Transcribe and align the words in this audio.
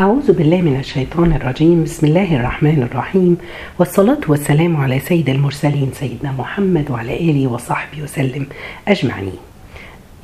أعوذ 0.00 0.32
بالله 0.32 0.62
من 0.62 0.76
الشيطان 0.78 1.32
الرجيم. 1.32 1.84
بسم 1.84 2.06
الله 2.06 2.36
الرحمن 2.36 2.82
الرحيم. 2.82 3.36
والصلاة 3.78 4.20
والسلام 4.28 4.76
على 4.76 5.00
سيد 5.00 5.28
المرسلين 5.28 5.90
سيدنا 5.94 6.32
محمد 6.32 6.90
وعلى 6.90 7.16
آله 7.30 7.46
وصحبه 7.46 8.02
وسلم 8.02 8.46
أجمعين. 8.88 9.38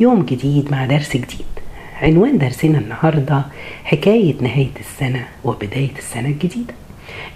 يوم 0.01 0.23
جديد 0.23 0.71
مع 0.71 0.87
درس 0.87 1.17
جديد. 1.17 1.53
عنوان 2.03 2.39
درسنا 2.39 2.79
النهاردة 2.79 3.43
حكاية 3.85 4.35
نهاية 4.41 4.77
السنة 4.81 5.27
وبداية 5.45 5.97
السنة 5.99 6.29
الجديدة. 6.29 6.75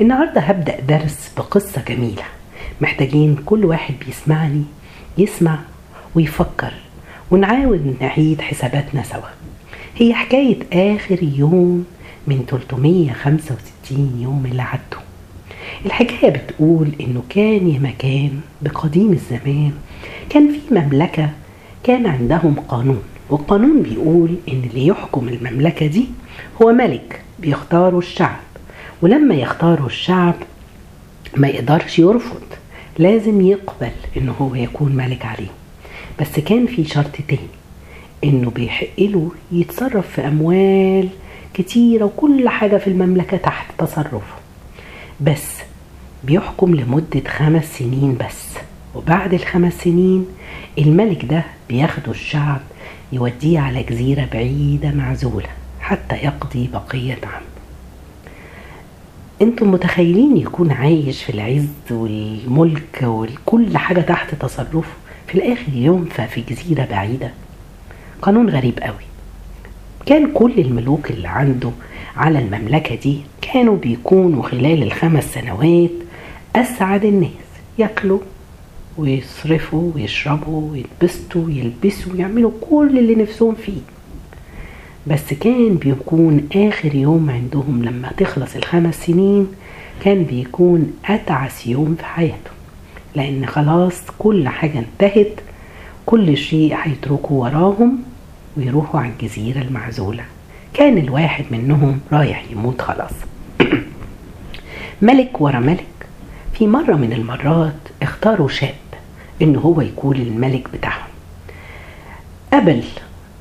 النهاردة 0.01 0.41
هبدأ 0.41 0.81
درس 0.81 1.33
بقصة 1.37 1.83
جميلة. 1.89 2.25
محتاجين 2.81 3.37
كل 3.47 3.65
واحد 3.65 3.95
بيسمعني 4.07 4.63
يسمع 5.19 5.59
ويفكر 6.15 6.73
ونعاود 7.31 7.97
نعيد 8.01 8.41
حساباتنا 8.41 9.03
سوا. 9.03 9.29
هي 9.97 10.15
حكاية 10.15 10.59
آخر 10.73 11.19
يوم 11.23 11.87
من 12.29 12.45
365 12.49 14.19
يوم 14.23 14.47
اللي 14.51 14.63
عدوا 14.63 15.03
الحكاية 15.87 16.31
بتقول 16.31 16.89
إنه 17.01 17.23
كان 17.29 17.69
يا 17.69 17.79
مكان 17.79 18.41
بقديم 18.63 19.13
الزمان 19.13 19.73
كان 20.31 20.53
في 20.53 20.75
مملكة 20.75 21.31
كان 21.85 22.07
عندهم 22.07 22.55
قانون 22.69 23.03
والقانون 23.31 23.83
بيقول 23.83 24.35
إن 24.49 24.63
اللي 24.71 24.87
يحكم 24.87 25.29
المملكة 25.29 25.87
دي 25.87 26.05
هو 26.63 26.73
ملك 26.73 27.21
بيختاره 27.39 27.99
الشعب 27.99 28.41
ولما 29.03 29.35
يختاره 29.35 29.87
الشعب 29.87 30.35
ما 31.37 31.49
يقدرش 31.49 31.99
يرفض 31.99 32.43
لازم 32.99 33.41
يقبل 33.41 33.91
إنه 34.17 34.33
هو 34.41 34.55
يكون 34.55 34.93
ملك 34.97 35.25
عليه. 35.27 35.51
بس 36.21 36.41
كان 36.41 36.67
في 36.67 36.85
شرط 36.85 37.17
تاني 37.29 37.41
إنه 38.25 38.51
بيحق 38.51 38.87
له 38.99 39.31
يتصرف 39.53 40.09
في 40.11 40.29
أموال 40.29 41.09
كتيرة 41.59 42.05
وكل 42.05 42.49
حاجة 42.49 42.77
في 42.77 42.87
المملكة 42.91 43.37
تحت 43.37 43.67
تصرفه. 43.79 44.37
بس 45.21 45.57
بيحكم 46.25 46.75
لمدة 46.75 47.23
خمس 47.29 47.79
سنين 47.79 48.17
بس. 48.27 48.49
وبعد 48.95 49.35
الخمس 49.35 49.73
سنين 49.73 50.27
الملك 50.79 51.25
ده 51.25 51.45
بياخده 51.69 52.11
الشعب 52.13 52.61
يوديه 53.13 53.59
على 53.61 53.83
جزيرة 53.83 54.29
بعيدة 54.33 54.91
معزولة 54.91 55.47
حتى 55.81 56.17
يقضي 56.17 56.69
بقية 56.73 57.19
عمره 57.23 57.43
أنتم 59.43 59.71
متخيلين 59.71 60.37
يكون 60.37 60.71
عايش 60.73 61.23
في 61.25 61.33
العز 61.33 61.67
والملك 61.91 63.01
وكل 63.03 63.77
حاجة 63.79 64.01
تحت 64.01 64.35
تصرفه 64.35 64.93
في 65.27 65.35
الآخر 65.35 65.73
ينفى 65.75 66.27
في 66.27 66.41
جزيرة 66.41 66.85
بعيدة؟ 66.91 67.31
قانون 68.23 68.51
غريب 68.51 68.79
قوي. 68.79 69.08
كان 70.09 70.31
كل 70.35 70.53
الملوك 70.59 71.11
اللي 71.11 71.29
عنده 71.29 71.71
على 72.17 72.39
المملكة 72.39 72.95
دي 72.95 73.21
كانوا 73.43 73.77
بيكونوا 73.77 74.43
خلال 74.43 74.83
الخمس 74.83 75.25
سنوات 75.35 75.91
أسعد 76.57 77.05
الناس 77.05 77.31
ياكلوا 77.79 78.19
ويصرفوا 78.99 79.93
ويشربوا 79.95 80.71
ويتبسطوا 80.73 81.45
ويلبسوا 81.45 82.13
ويعملوا 82.13 82.51
كل 82.71 82.99
اللي 82.99 83.15
نفسهم 83.15 83.55
فيه. 83.55 83.81
بس 85.07 85.35
كان 85.41 85.75
بيكون 85.75 86.49
آخر 86.57 86.95
يوم 86.95 87.31
عندهم 87.31 87.85
لما 87.85 88.13
تخلص 88.17 88.57
الخمس 88.57 88.95
سنين 89.07 89.49
كان 90.05 90.23
بيكون 90.23 90.93
أتعس 91.05 91.67
يوم 91.67 91.95
في 91.99 92.05
حياتهم 92.05 92.55
لأن 93.15 93.47
خلاص 93.47 94.01
كل 94.19 94.49
حاجة 94.49 94.79
انتهت 94.79 95.33
كل 96.07 96.37
شيء 96.37 96.75
هيتركوا 96.83 97.43
وراهم 97.45 97.99
ويروحوا 98.59 99.01
على 99.01 99.13
الجزيرة 99.13 99.63
المعزولة. 99.63 100.25
كان 100.75 100.99
الواحد 100.99 101.45
منهم 101.51 102.01
رايح 102.13 102.45
يموت 102.51 102.81
خلاص. 102.81 103.13
ملك 105.03 105.41
ورا 105.41 105.59
ملك. 105.59 105.85
في 106.53 106.67
مرة 106.67 106.95
من 106.95 107.13
المرات 107.13 107.75
اختاروا 108.03 108.49
شاب 108.49 108.75
إن 109.43 109.57
هو 109.57 109.81
يكون 109.81 110.17
الملك 110.17 110.69
بتاعهم. 110.73 111.09
قبل 112.53 112.83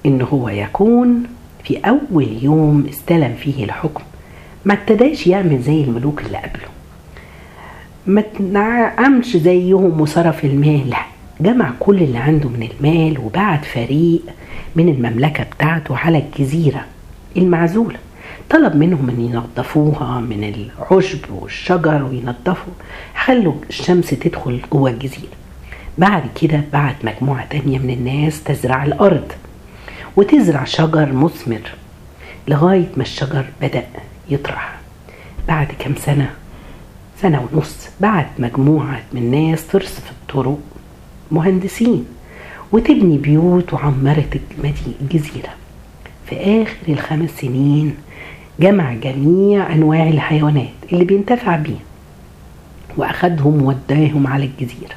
إن 0.05 0.21
هو 0.21 0.49
يكون 0.49 1.23
في 1.63 1.77
أول 1.77 2.37
يوم 2.41 2.85
استلم 2.89 3.35
فيه 3.35 3.63
الحكم. 3.63 4.03
ما 4.65 4.73
ابتداش 4.73 5.27
يعمل 5.27 5.61
زي 5.61 5.83
الملوك 5.83 6.21
اللي 6.21 6.37
قبله. 6.37 6.67
ما 8.07 8.21
تنعمش 8.21 9.37
زيهم 9.37 10.01
وصرف 10.01 10.45
المال. 10.45 10.89
لا 10.89 11.16
جمع 11.39 11.71
كل 11.79 11.95
اللي 12.03 12.17
عنده 12.17 12.49
من 12.49 12.69
المال 12.71 13.19
وبعت 13.19 13.65
فريق 13.65 14.21
من 14.75 14.89
المملكة 14.89 15.43
بتاعته 15.43 15.97
على 15.97 16.17
الجزيرة 16.17 16.85
المعزولة. 17.37 17.97
طلب 18.49 18.75
منهم 18.75 19.09
إن 19.09 19.21
ينظفوها 19.21 20.19
من 20.19 20.43
العشب 20.43 21.19
والشجر 21.31 22.03
وينظفوا. 22.03 22.73
خلوا 23.25 23.53
الشمس 23.69 24.09
تدخل 24.09 24.61
جوه 24.71 24.89
الجزيرة. 24.89 25.31
بعد 25.97 26.23
كده 26.41 26.61
بعت 26.73 26.95
مجموعة 27.05 27.47
تانية 27.49 27.79
من 27.79 27.89
الناس 27.89 28.43
تزرع 28.43 28.83
الأرض 28.83 29.31
وتزرع 30.15 30.63
شجر 30.63 31.13
مثمر 31.13 31.61
لغاية 32.47 32.87
ما 32.97 33.03
الشجر 33.03 33.45
بدأ 33.61 33.83
يطرح. 34.29 34.77
بعد 35.47 35.67
كم 35.79 35.95
سنة 35.95 36.29
سنة 37.21 37.47
ونص 37.53 37.89
بعت 38.01 38.27
مجموعة 38.39 39.01
من 39.13 39.21
الناس 39.21 39.67
ترصف 39.67 40.11
الطرق 40.11 40.59
مهندسين 41.31 42.05
وتبني 42.71 43.17
بيوت 43.17 43.73
وعمرت 43.73 44.41
الجزيرة. 45.01 45.49
في 46.25 46.35
آخر 46.63 46.77
الخمس 46.89 47.29
سنين 47.29 47.95
جمع 48.59 48.93
جميع 48.93 49.73
أنواع 49.73 50.07
الحيوانات 50.07 50.69
اللي 50.93 51.05
بينتفع 51.05 51.55
بيها 51.55 51.79
وأخدهم 52.97 53.61
وداهم 53.63 54.27
على 54.27 54.45
الجزيرة. 54.45 54.95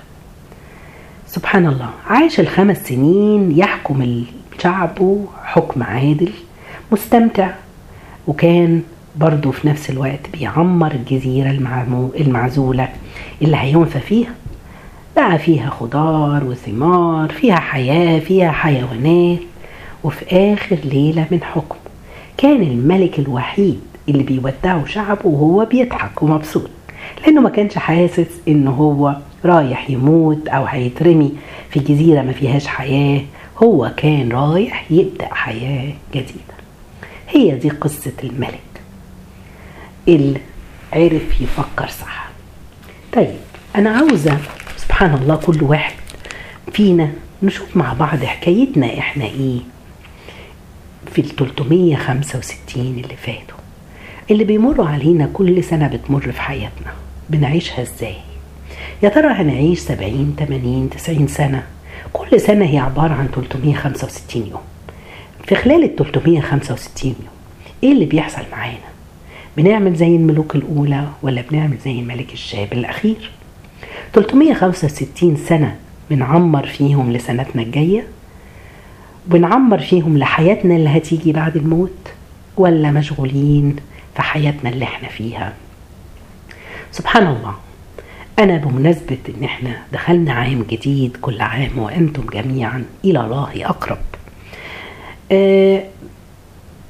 سبحان 1.27 1.67
الله 1.67 1.91
عاش 2.07 2.41
الخمس 2.41 2.77
سنين 2.77 3.59
يحكم 3.59 4.25
شعبه 4.63 5.25
حكم 5.45 5.83
عادل 5.83 6.33
مستمتع 6.93 7.51
وكان 8.27 8.83
برضه 9.17 9.51
في 9.51 9.69
نفس 9.69 9.91
الوقت 9.91 10.21
بيعمر 10.33 10.93
الجزيرة 10.93 11.51
المعزولة 12.21 12.89
اللي 13.43 13.57
هينفى 13.57 14.01
فيها. 14.01 14.31
بقى 15.21 15.39
فيها 15.39 15.71
خضار 15.71 16.45
وثمار 16.45 17.33
فيها 17.33 17.57
حياة 17.61 18.19
فيها 18.19 18.51
حيوانات. 18.53 19.39
وفي 20.05 20.53
آخر 20.55 20.77
ليلة 20.85 21.27
من 21.31 21.43
حكمه 21.43 21.79
كان 22.37 22.63
الملك 22.63 23.19
الوحيد 23.19 23.81
اللي 24.09 24.23
بيودعه 24.23 24.85
شعبه 24.87 25.27
وهو 25.27 25.65
بيضحك 25.65 26.23
ومبسوط 26.23 26.71
لأنه 27.25 27.41
ما 27.41 27.51
كانش 27.51 27.79
حاسس 27.79 28.27
إنه 28.49 28.71
هو 28.71 29.17
رايح 29.45 29.91
يموت 29.91 30.49
أو 30.49 30.65
هيترمي 30.65 31.33
في 31.71 31.81
جزيرة 31.81 32.23
ما 32.23 32.33
فيهاش 32.33 32.67
حياة. 32.67 33.21
هو 33.63 33.93
كان 33.97 34.33
رايح 34.33 34.85
يبدأ 34.91 35.29
حياة 35.35 35.93
جديدة. 36.15 36.55
هي 37.29 37.51
دي 37.57 37.69
قصة 37.71 38.13
الملك 38.25 38.61
اللي 40.09 40.41
عرف 40.93 41.41
يفكر 41.41 41.87
صح. 41.89 42.29
طيب 43.13 43.37
أنا 43.77 43.91
عاوزة 43.91 44.39
سبحان 45.01 45.23
الله 45.23 45.37
كل 45.37 45.63
واحد 45.63 45.93
فينا 46.73 47.11
نشوف 47.43 47.77
مع 47.77 47.93
بعض 47.93 48.25
حكايتنا 48.25 48.99
إحنا 48.99 49.25
إيه 49.25 49.61
في 51.13 51.21
ال 51.21 51.37
365 51.37 52.83
اللي 52.83 53.17
فاتوا 53.17 53.57
اللي 54.31 54.45
بيمروا 54.45 54.87
علينا 54.89 55.31
كل 55.33 55.65
سنة 55.65 55.87
بتمر 55.89 56.33
في 56.33 56.41
حياتنا 56.43 56.93
بنعيشها 57.31 57.83
إزاي؟ 57.83 58.15
يا 59.03 59.09
ترى 59.09 59.29
هنعيش 59.29 59.79
70 59.79 60.37
80 60.39 60.91
90 60.91 61.27
سنة؟ 61.29 61.63
كل 62.13 62.41
سنة 62.41 62.65
هي 62.65 62.79
عبارة 62.79 63.13
عن 63.15 63.29
365 63.35 64.47
يوم. 64.51 64.61
في 65.47 65.55
خلال 65.55 65.85
ال 65.85 65.97
365 65.97 67.11
يوم 67.11 67.15
إيه 67.83 67.93
اللي 67.93 68.05
بيحصل 68.05 68.43
معانا؟ 68.53 68.91
بنعمل 69.57 69.95
زي 69.95 70.17
الملوك 70.17 70.55
الأولى 70.57 71.09
ولا 71.23 71.43
بنعمل 71.51 71.77
زي 71.85 71.99
الملك 71.99 72.33
الشاب 72.33 72.73
الأخير؟ 72.73 73.31
365 74.13 75.37
سنة 75.37 75.77
بنعمر 76.11 76.67
فيهم 76.67 77.13
لسنتنا 77.13 77.63
الجاية؟ 77.63 78.05
بنعمر 79.27 79.79
فيهم 79.79 80.19
لحياتنا 80.19 80.77
اللي 80.77 80.89
هتيجي 80.97 81.33
بعد 81.33 81.57
الموت 81.57 82.09
ولا 82.57 82.91
مشغولين 82.91 83.77
في 84.17 84.23
حياتنا 84.23 84.71
اللي 84.71 84.85
إحنا 84.85 85.09
فيها؟ 85.09 85.55
سبحان 86.93 87.27
الله 87.27 87.55
أنا 88.39 88.57
بمناسبة 88.57 89.19
إن 89.39 89.45
إحنا 89.45 89.83
دخلنا 89.93 90.33
عام 90.33 90.63
جديد 90.71 91.17
كل 91.21 91.41
عام 91.41 91.79
وأنتم 91.79 92.23
جميعا 92.33 92.85
إلى 93.05 93.21
الله 93.21 93.51
أقرب. 93.57 93.99
أه 95.33 95.83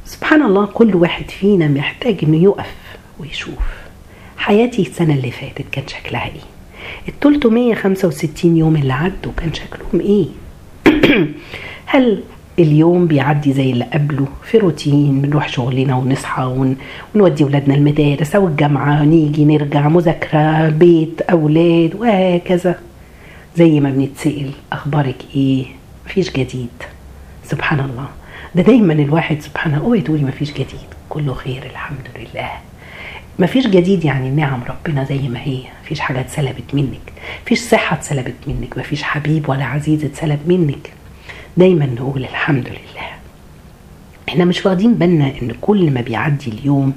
سبحان 0.05 0.43
الله 0.43 0.67
كل 0.67 0.95
واحد 0.97 1.31
فينا 1.31 1.69
محتاج 1.69 2.17
إنه 2.23 2.43
يقف 2.43 2.75
ويشوف 3.19 3.59
حياتي 4.39 4.83
السنة 4.83 5.15
اللي 5.15 5.31
فاتت 5.31 5.65
كان 5.73 5.89
شكلها 5.89 6.25
إيه. 6.27 6.41
ال 7.09 7.21
365 7.21 8.57
يوم 8.57 8.77
اللي 8.77 8.93
عدوا 8.93 9.33
كان 9.37 9.53
شكلهم 9.55 10.01
إيه؟ 10.01 10.27
هل 11.87 12.23
اليوم 12.59 13.07
بيعدي 13.07 13.53
زي 13.53 13.71
اللي 13.71 13.85
قبله؟ 13.85 14.27
في 14.45 14.59
روتين 14.59 15.23
بنروح 15.23 15.49
شغلنا 15.49 15.97
ونصحى 15.97 16.43
ون... 16.43 16.77
ونودي 17.15 17.45
ولادنا 17.45 17.75
المدارس 17.75 18.37
أو 18.37 18.49
الجامعة 18.49 19.05
نيجي 19.05 19.45
نرجع 19.45 19.89
مذاكرة 19.89 20.69
بيت 20.69 21.21
أولاد 21.21 21.95
وهكذا. 21.95 22.79
زي 23.57 23.81
ما 23.81 23.91
بنتسأل 23.91 24.51
أخبارك 24.73 25.25
إيه؟ 25.35 25.67
مفيش 26.07 26.31
جديد. 26.31 26.69
سبحان 27.45 27.81
الله. 27.81 28.09
ده 28.55 28.63
دايما 28.63 28.93
الواحد 28.93 29.41
سبحان 29.43 29.75
الله 29.75 29.87
أوعي 29.87 30.01
تقولي 30.01 30.25
مفيش 30.25 30.53
جديد. 30.53 30.91
كله 31.09 31.35
خير 31.35 31.63
الحمد 31.71 32.09
لله. 32.19 32.70
مفيش 33.41 33.67
جديد 33.67 34.05
يعني 34.05 34.31
نعم 34.31 34.61
ربنا 34.69 35.05
زي 35.05 35.19
ما 35.29 35.41
هي. 35.43 35.63
مفيش 35.85 36.01
حاجة 36.01 36.21
اتسلبت 36.21 36.75
منك. 36.75 37.13
مفيش 37.45 37.59
صحة 37.61 37.97
اتسلبت 37.97 38.35
منك. 38.47 38.79
مفيش 38.79 39.03
حبيب 39.03 39.49
ولا 39.49 39.65
عزيز 39.65 40.05
اتسلب 40.05 40.41
منك. 40.47 40.93
دايما 41.57 41.87
نقول 41.87 42.21
الحمد 42.25 42.69
لله. 42.69 43.09
إحنا 44.29 44.45
مش 44.45 44.67
واخدين 44.67 44.95
بالنا 44.95 45.27
إن 45.43 45.53
كل 45.61 45.91
ما 45.91 46.01
بيعدي 46.01 46.51
اليوم 46.51 46.93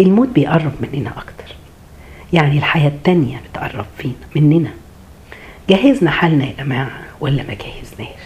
الموت 0.00 0.28
بيقرب 0.28 0.72
مننا 0.80 1.10
أكتر. 1.10 1.54
يعني 2.32 2.58
الحياة 2.58 2.88
التانية 2.88 3.40
بتقرب 3.50 3.86
فينا 3.98 4.14
مننا. 4.36 4.70
جهزنا 5.70 6.10
حالنا 6.10 6.44
يا 6.44 6.54
جماعة 6.58 7.00
ولا 7.20 7.42
ما 7.42 7.54
جهزناش؟ 7.54 8.22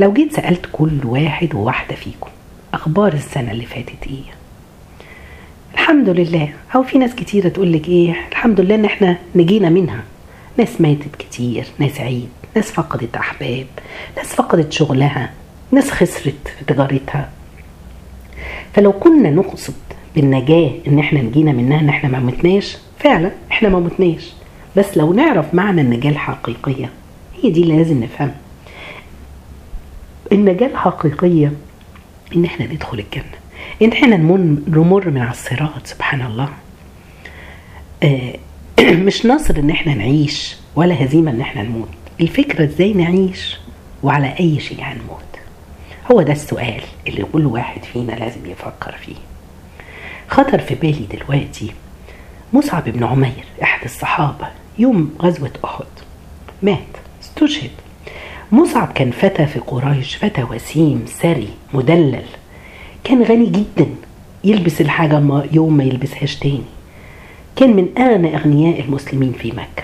لو 0.00 0.12
جيت 0.12 0.32
سألت 0.36 0.66
كل 0.72 0.98
واحد 1.04 1.54
وواحدة 1.54 1.94
فيكم 1.94 2.30
أخبار 2.74 3.12
السنة 3.12 3.50
اللي 3.50 3.66
فاتت 3.66 4.06
إيه؟ 4.06 4.35
الحمد 5.86 6.08
لله. 6.08 6.52
أو 6.74 6.82
في 6.82 6.98
ناس 6.98 7.14
كتيرة 7.14 7.48
تقول 7.48 7.72
لك 7.72 7.88
إيه 7.88 8.14
الحمد 8.32 8.60
لله 8.60 8.74
إن 8.74 8.84
إحنا 8.84 9.18
نجينا 9.34 9.68
منها. 9.68 10.04
ناس 10.58 10.80
ماتت 10.80 11.16
كتير 11.18 11.66
ناس 11.78 12.00
عيد 12.00 12.28
ناس 12.56 12.70
فقدت 12.70 13.16
أحباب 13.16 13.66
ناس 14.16 14.26
فقدت 14.26 14.72
شغلها 14.72 15.32
ناس 15.72 15.90
خسرت 15.90 16.48
في 16.58 16.64
تجارتها. 16.74 17.30
فلو 18.74 18.92
كنا 18.92 19.30
نقصد 19.30 19.74
بالنجاة 20.14 20.70
إن 20.88 20.98
إحنا 20.98 21.22
نجينا 21.22 21.52
منها 21.52 21.80
إن 21.80 21.88
إحنا 21.88 22.10
ما 22.10 22.18
متناش 22.20 22.76
فعلا 22.98 23.30
إحنا 23.50 23.68
ما 23.68 23.80
متناش. 23.80 24.32
بس 24.76 24.96
لو 24.96 25.12
نعرف 25.12 25.54
معنى 25.54 25.80
النجاة 25.80 26.10
الحقيقية 26.10 26.90
هي 27.42 27.50
دي 27.50 27.62
اللي 27.62 27.76
لازم 27.76 28.02
نفهمها 28.04 28.36
النجاة 30.32 30.66
الحقيقية 30.66 31.52
إن 32.36 32.44
إحنا 32.44 32.66
ندخل 32.66 32.98
الجنة. 32.98 33.45
إن 33.82 33.92
إحنا 33.92 34.16
نمر 34.68 35.10
من 35.10 35.20
على 35.20 35.30
الصراط 35.30 35.86
سبحان 35.86 36.22
الله. 36.22 36.48
آه 38.02 38.34
مش 39.06 39.26
نصر 39.26 39.56
إن 39.56 39.70
إحنا 39.70 39.94
نعيش 39.94 40.56
ولا 40.76 41.04
هزيمة 41.04 41.30
إن 41.30 41.40
إحنا 41.40 41.62
نموت. 41.62 41.88
الفكرة 42.20 42.64
إزاي 42.64 42.92
نعيش 42.92 43.56
وعلى 44.02 44.34
أي 44.40 44.60
شيء 44.60 44.78
هنموت؟ 44.80 45.22
هو 46.12 46.22
ده 46.22 46.32
السؤال 46.32 46.80
اللي 47.06 47.24
كل 47.32 47.46
واحد 47.46 47.84
فينا 47.84 48.12
لازم 48.12 48.46
يفكر 48.46 48.92
فيه. 48.92 49.16
خطر 50.28 50.58
في 50.58 50.74
بالي 50.74 51.06
دلوقتي 51.12 51.70
مصعب 52.52 52.84
بن 52.88 53.04
عمير 53.04 53.44
أحد 53.62 53.84
الصحابة 53.84 54.48
يوم 54.78 55.14
غزوة 55.22 55.52
أحد. 55.64 55.84
مات 56.62 56.78
استشهد. 57.22 57.70
مصعب 58.52 58.92
كان 58.92 59.10
فتى 59.10 59.46
في 59.46 59.58
قريش 59.58 60.16
فتى 60.16 60.42
وسيم 60.42 61.04
ثري 61.22 61.48
مدلل. 61.74 62.24
كان 63.06 63.22
غني 63.22 63.46
جدا 63.46 63.86
يلبس 64.44 64.80
الحاجة 64.80 65.20
ما 65.20 65.46
يوم 65.52 65.76
ما 65.76 65.84
يلبسهاش 65.84 66.36
تاني. 66.36 66.62
كان 67.56 67.76
من 67.76 67.88
أغنى 67.98 68.36
أغنياء 68.36 68.80
المسلمين 68.80 69.32
في 69.32 69.52
مكة. 69.52 69.82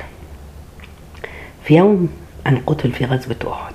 في 1.65 1.77
يوم 1.77 2.09
أن 2.47 2.57
قتل 2.67 2.93
في 2.93 3.05
غزوة 3.05 3.53
أحد. 3.53 3.75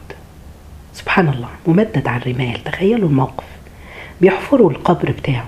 سبحان 0.93 1.27
الله 1.27 1.47
ممدد 1.67 2.07
على 2.07 2.21
الرمال. 2.21 2.63
تخيلوا 2.63 3.09
الموقف. 3.09 3.43
بيحفروا 4.21 4.71
القبر 4.71 5.11
بتاعه. 5.11 5.45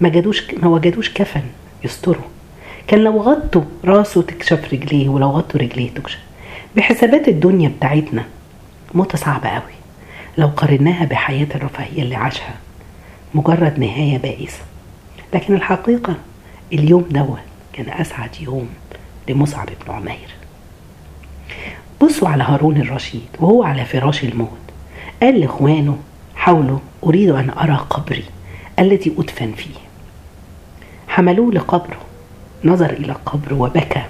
ما 0.00 0.08
جدوش 0.08 0.42
ما 0.62 0.68
وجدوش 0.68 1.10
كفن 1.14 1.42
يستره. 1.84 2.24
كان 2.86 3.04
لو 3.04 3.22
غطوا 3.22 3.62
راسه 3.84 4.22
تكشف 4.22 4.72
رجليه 4.72 5.08
ولو 5.08 5.30
غطوا 5.30 5.60
رجليه 5.60 5.90
تكشف. 5.90 6.18
بحسابات 6.76 7.28
الدنيا 7.28 7.68
بتاعتنا 7.68 8.24
موتة 8.94 9.18
صعبة 9.18 9.48
قوي 9.48 9.72
لو 10.38 10.46
قارناها 10.46 11.04
بحياة 11.04 11.48
الرفاهية 11.54 12.02
اللي 12.02 12.14
عاشها. 12.14 12.54
مجرد 13.34 13.78
نهاية 13.78 14.18
بائسة. 14.18 14.60
لكن 15.34 15.54
الحقيقة 15.54 16.14
اليوم 16.72 17.06
دوت 17.10 17.38
كان 17.72 17.88
أسعد 17.88 18.30
يوم 18.40 18.68
لمصعب 19.28 19.66
بن 19.86 19.94
عمير. 19.94 20.28
بصوا 22.02 22.28
على 22.28 22.44
هارون 22.44 22.76
الرشيد 22.76 23.28
وهو 23.40 23.62
على 23.62 23.84
فراش 23.84 24.24
الموت. 24.24 24.58
قال 25.22 25.40
لإخوانه 25.40 25.98
حاولوا 26.36 26.78
أريد 27.04 27.30
أن 27.30 27.50
أرى 27.50 27.86
قبري 27.90 28.24
الذي 28.78 29.14
أدفن 29.18 29.52
فيه. 29.52 29.78
حملوه 31.08 31.52
لقبره 31.52 32.00
نظر 32.64 32.90
إلى 32.90 33.12
القبر 33.12 33.54
وبكى. 33.54 34.02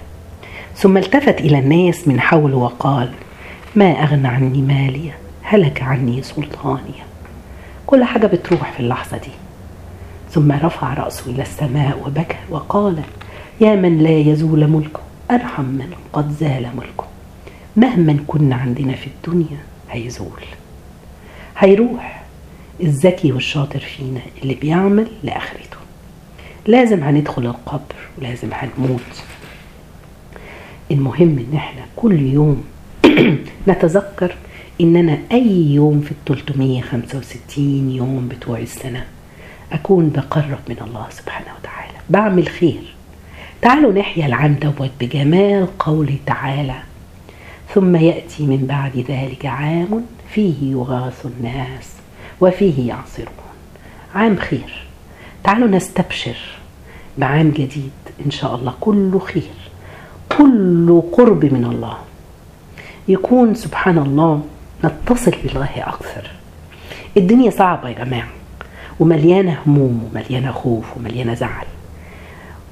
ثم 0.77 0.97
التفت 0.97 1.41
إلى 1.41 1.59
الناس 1.59 2.09
من 2.09 2.21
حوله 2.21 2.57
وقال 2.57 3.13
ما 3.77 3.91
أغنى 4.03 4.29
عني 4.29 4.63
مالي 4.63 5.11
هلك 5.43 5.83
عني 5.83 6.23
سلطاني. 6.23 7.08
كل 7.89 8.05
حاجة 8.05 8.27
بتروح 8.27 8.73
في 8.73 8.81
اللحظة 8.81 9.17
دي. 9.17 9.31
ثم 10.31 10.53
رفع 10.53 10.95
رأسه 10.95 11.31
إلى 11.31 11.43
السماء 11.43 12.03
وبكى 12.07 12.37
وقال 12.51 13.03
يا 13.61 13.75
من 13.77 13.99
لا 13.99 14.19
يزول 14.19 14.67
ملكه 14.69 15.01
أرحم 15.31 15.65
من 15.65 15.93
قد 16.13 16.33
زال 16.41 16.69
ملكه. 16.77 17.05
مهما 17.77 18.17
كنا 18.27 18.57
عندنا 18.57 18.93
في 18.93 19.07
الدنيا 19.07 19.59
هيزول. 19.91 20.43
هيروح 21.59 22.23
الذكي 22.81 23.33
والشاطر 23.33 23.79
فينا 23.81 24.21
اللي 24.43 24.55
بيعمل 24.55 25.09
لآخرته. 25.23 25.77
لازم 26.67 27.03
هندخل 27.03 27.47
القبر 27.47 27.95
ولازم 28.19 28.49
هنموت. 28.53 29.23
المهم 30.91 31.47
إن 31.51 31.57
إحنا 31.57 31.83
كل 31.97 32.21
يوم 32.21 32.65
نتذكر 33.69 34.35
إننا 34.81 35.19
أي 35.33 35.75
يوم 35.75 36.01
في 36.01 36.11
ال 36.11 36.25
365 36.25 37.91
يوم 37.91 38.29
بتوع 38.29 38.59
السنة 38.59 39.05
أكون 39.73 40.09
بقرب 40.09 40.59
من 40.69 40.77
الله 40.87 41.07
سبحانه 41.11 41.47
وتعالى. 41.61 41.99
بعمل 42.11 42.49
خير. 42.49 42.95
تعالوا 43.63 43.93
نحيا 43.93 44.27
العام 44.27 44.55
دوت 44.55 44.91
بجمال 45.01 45.79
قوله 45.79 46.17
تعالى. 46.27 46.77
ثم 47.75 47.97
يأتي 47.97 48.47
من 48.47 48.67
بعد 48.67 49.05
ذلك 49.09 49.47
عام 49.47 50.05
فيه 50.31 50.73
يغاث 50.73 51.27
الناس 51.27 51.93
وفيه 52.41 52.89
يعصرون. 52.89 53.49
عام 54.15 54.37
خير. 54.37 54.87
تعالوا 55.45 55.69
نستبشر 55.69 56.37
بعام 57.19 57.51
جديد 57.51 57.91
إن 58.27 58.31
شاء 58.31 58.55
الله. 58.55 58.75
كله 58.81 59.19
خير. 59.19 59.59
كله 60.39 61.09
قرب 61.13 61.45
من 61.45 61.65
الله. 61.65 61.99
يكون 63.09 63.55
سبحان 63.55 63.99
الله 63.99 64.43
نتصل 64.85 65.33
بالله 65.45 65.71
أكثر. 65.77 66.31
الدنيا 67.17 67.51
صعبة 67.51 67.89
يا 67.89 68.05
جماعة 68.05 68.29
ومليانة 69.01 69.59
هموم 69.67 70.11
ومليانة 70.11 70.53
خوف 70.53 70.97
ومليانة 70.97 71.35
زعل. 71.35 71.67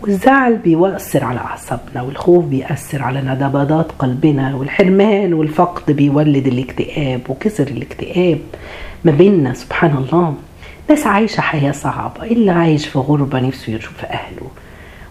والزعل 0.03 0.57
بيؤثر 0.57 1.25
على 1.25 1.41
أعصابنا 1.41 2.03
والخوف 2.03 2.45
بيأثر 2.45 3.03
على 3.03 3.23
نبضات 3.23 3.93
قلبنا 3.99 4.55
والحرمان 4.55 5.35
والفقد 5.35 5.93
بيولد 5.93 6.47
الاكتئاب 6.47 7.21
وكسر 7.29 7.67
الاكتئاب 7.67 8.39
ما 9.05 9.13
بيننا 9.13 9.55
سبحان 9.55 9.97
الله. 9.97 10.35
ناس 10.91 11.07
عايشة 11.07 11.41
حياة 11.41 11.73
صعبة 11.73 12.23
اللي 12.23 12.51
عايش 12.51 12.87
في 12.87 12.99
غربة 12.99 13.41
نفسه 13.41 13.73
يشوف 13.73 14.05
أهله. 14.05 14.51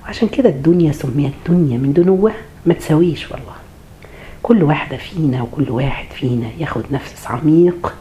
وعشان 0.03 0.27
كده 0.27 0.49
الدنيا 0.49 0.91
سميت 0.91 1.33
دنيا 1.49 1.77
من 1.77 1.93
دنوها 1.93 2.33
ما 2.65 2.73
تساويش 2.73 3.31
والله. 3.31 3.54
كل 4.45 4.63
واحدة 4.63 4.97
فينا 4.97 5.41
وكل 5.41 5.69
واحد 5.69 6.05
فينا 6.15 6.47
ياخد 6.59 6.83
نفس 6.91 7.27
عميق 7.27 7.93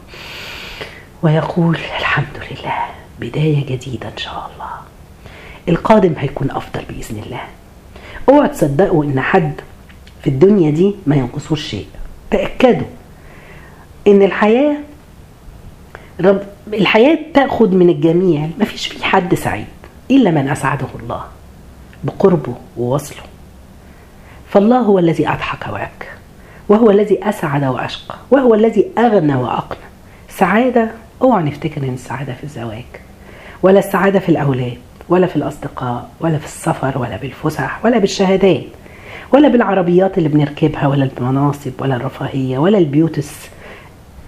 ويقول 1.22 1.74
الحمد 1.74 2.42
لله 2.50 2.74
بداية 3.20 3.66
جديدة 3.66 4.08
إن 4.08 4.16
شاء 4.16 4.50
الله. 4.54 4.70
القادم 5.68 6.14
هيكون 6.18 6.50
أفضل 6.50 6.82
بإذن 6.88 7.22
الله. 7.26 7.40
اوعوا 8.28 8.46
تصدقوا 8.46 9.04
إن 9.04 9.20
حد 9.20 9.52
في 10.22 10.30
الدنيا 10.30 10.70
دي 10.70 10.94
ما 11.06 11.16
ينقصوش 11.16 11.66
شيء. 11.66 11.86
تأكدوا 12.30 12.86
إن 14.06 14.22
الحياة 14.22 14.76
رب 16.20 16.42
الحياة 16.74 17.18
تأخذ 17.34 17.68
من 17.68 17.88
الجميع 17.88 18.48
ما 18.58 18.64
فيش 18.64 18.86
في 18.86 19.04
حد 19.04 19.34
سعيد 19.34 19.66
إلا 20.10 20.30
من 20.30 20.48
أسعده 20.48 20.88
الله 21.02 21.24
بقربه 22.04 22.54
ووصله. 22.76 23.22
فالله 24.50 24.78
هو 24.78 24.98
الذي 24.98 25.28
أضحك 25.28 25.66
وأبكى 25.72 26.08
وهو 26.68 26.90
الذي 26.90 27.28
أسعد 27.28 27.64
وأشقى 27.64 28.14
وهو 28.30 28.54
الذي 28.54 28.86
أغنى 28.98 29.34
وأقنى. 29.34 29.78
سعادة 30.28 30.90
أوعى 31.22 31.42
نفتكر 31.42 31.82
إن 31.82 31.94
السعادة 31.94 32.32
في 32.34 32.44
الزواج 32.44 32.84
ولا 33.62 33.78
السعادة 33.78 34.18
في 34.18 34.28
الأولاد 34.28 34.78
ولا 35.08 35.26
في 35.26 35.36
الأصدقاء 35.36 36.10
ولا 36.20 36.38
في 36.38 36.44
السفر 36.44 36.98
ولا 36.98 37.16
بالفسح 37.16 37.84
ولا 37.84 37.98
بالشهادات 37.98 38.64
ولا 39.32 39.48
بالعربيات 39.48 40.18
اللي 40.18 40.28
بنركبها 40.28 40.86
ولا 40.86 41.08
المناصب 41.18 41.72
ولا 41.78 41.96
الرفاهية 41.96 42.58
ولا 42.58 42.78
البيوت 42.78 43.20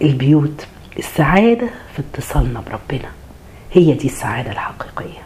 البيوت. 0.02 0.66
السعادة 0.98 1.66
في 1.96 2.02
اتصالنا 2.14 2.60
بربنا. 2.60 3.08
هي 3.72 3.92
دي 3.92 4.06
السعادة 4.06 4.50
الحقيقية. 4.52 5.18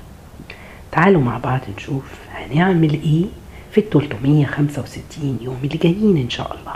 تعالوا 0.93 1.23
مع 1.23 1.39
بعض 1.39 1.61
نشوف 1.77 2.05
هنعمل 2.35 2.93
إيه 2.93 3.25
في 3.73 3.79
ال 3.81 3.91
365 3.91 5.39
يوم 5.43 5.57
اللي 5.65 5.77
جايين 5.79 6.17
إن 6.17 6.31
شاء 6.31 6.57
الله. 6.61 6.73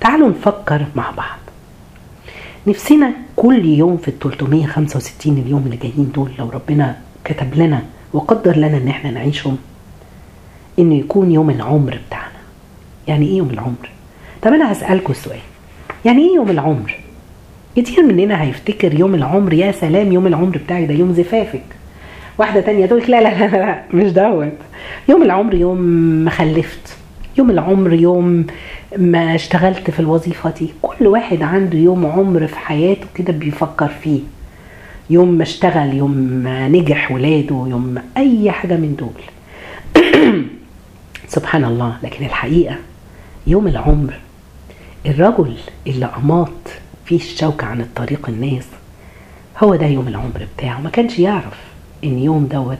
تعالوا 0.00 0.28
نفكر 0.28 0.86
مع 0.96 1.10
بعض. 1.10 1.38
نفسنا 2.66 3.12
كل 3.36 3.64
يوم 3.64 3.96
في 3.96 4.08
ال 4.08 4.18
365 4.18 5.38
اليوم 5.38 5.62
اللي 5.66 5.76
جايين 5.76 6.12
دول 6.14 6.30
لو 6.38 6.48
ربنا 6.50 6.96
كتب 7.24 7.54
لنا 7.54 7.82
وقدر 8.12 8.56
لنا 8.56 8.76
إن 8.76 8.88
إحنا 8.88 9.10
نعيشهم 9.10 9.58
إنه 10.78 10.94
يكون 10.94 11.30
يوم 11.32 11.50
العمر 11.50 11.98
بتاعنا. 12.08 12.40
يعني 13.08 13.26
إيه 13.26 13.36
يوم 13.38 13.50
العمر؟ 13.50 13.90
طب 14.42 14.52
أنا 14.52 14.72
هسألكوا 14.72 15.10
السؤال 15.10 15.38
يعني 16.04 16.28
إيه 16.28 16.34
يوم 16.34 16.50
العمر؟ 16.50 16.94
كتير 17.76 18.02
مننا 18.06 18.42
هيفتكر 18.42 18.94
يوم 19.00 19.14
العمر 19.14 19.52
يا 19.52 19.72
سلام 19.72 20.12
يوم 20.12 20.26
العمر 20.26 20.58
بتاعي 20.58 20.86
ده 20.86 20.94
يوم 20.94 21.12
زفافك. 21.12 21.62
واحدة 22.38 22.60
تانية 22.60 22.86
تقول 22.86 23.02
لا 23.08 23.20
لا 23.22 23.46
لا 23.46 23.56
لا 23.56 23.82
مش 23.94 24.12
دوت. 24.12 24.52
يوم 25.08 25.22
العمر 25.22 25.54
يوم 25.54 25.78
ما 26.24 26.30
خلفت. 26.30 26.96
يوم 27.38 27.50
العمر 27.50 27.92
يوم 27.92 28.46
ما 28.98 29.34
اشتغلت 29.34 29.90
في 29.90 30.00
الوظيفة 30.00 30.50
دي 30.50 30.70
كل 30.82 31.06
واحد 31.06 31.42
عنده 31.42 31.78
يوم 31.78 32.06
عمر 32.06 32.46
في 32.46 32.58
حياته 32.58 33.06
كده 33.14 33.32
بيفكر 33.32 33.88
فيه. 33.88 34.20
يوم 35.10 35.28
ما 35.28 35.42
اشتغل 35.42 35.94
يوم 35.94 36.10
ما 36.18 36.68
نجح 36.68 37.12
ولاده 37.12 37.66
يوم 37.68 37.82
ما 37.82 38.02
أي 38.16 38.50
حاجة 38.50 38.76
من 38.76 38.96
دول. 38.96 39.22
سبحان 41.36 41.64
الله. 41.64 41.96
لكن 42.02 42.24
الحقيقة 42.24 42.76
يوم 43.46 43.68
العمر 43.68 44.14
الرجل 45.06 45.54
اللي 45.86 46.10
أماط 46.16 46.50
فيه 47.04 47.16
الشوكة 47.16 47.66
عن 47.66 47.80
الطريق 47.80 48.28
الناس 48.28 48.66
هو 49.58 49.74
ده 49.74 49.86
يوم 49.86 50.08
العمر 50.08 50.46
بتاعه. 50.56 50.80
ما 50.80 50.90
كانش 50.90 51.18
يعرف 51.18 51.58
إن 52.04 52.18
يوم 52.18 52.46
دوت 52.46 52.78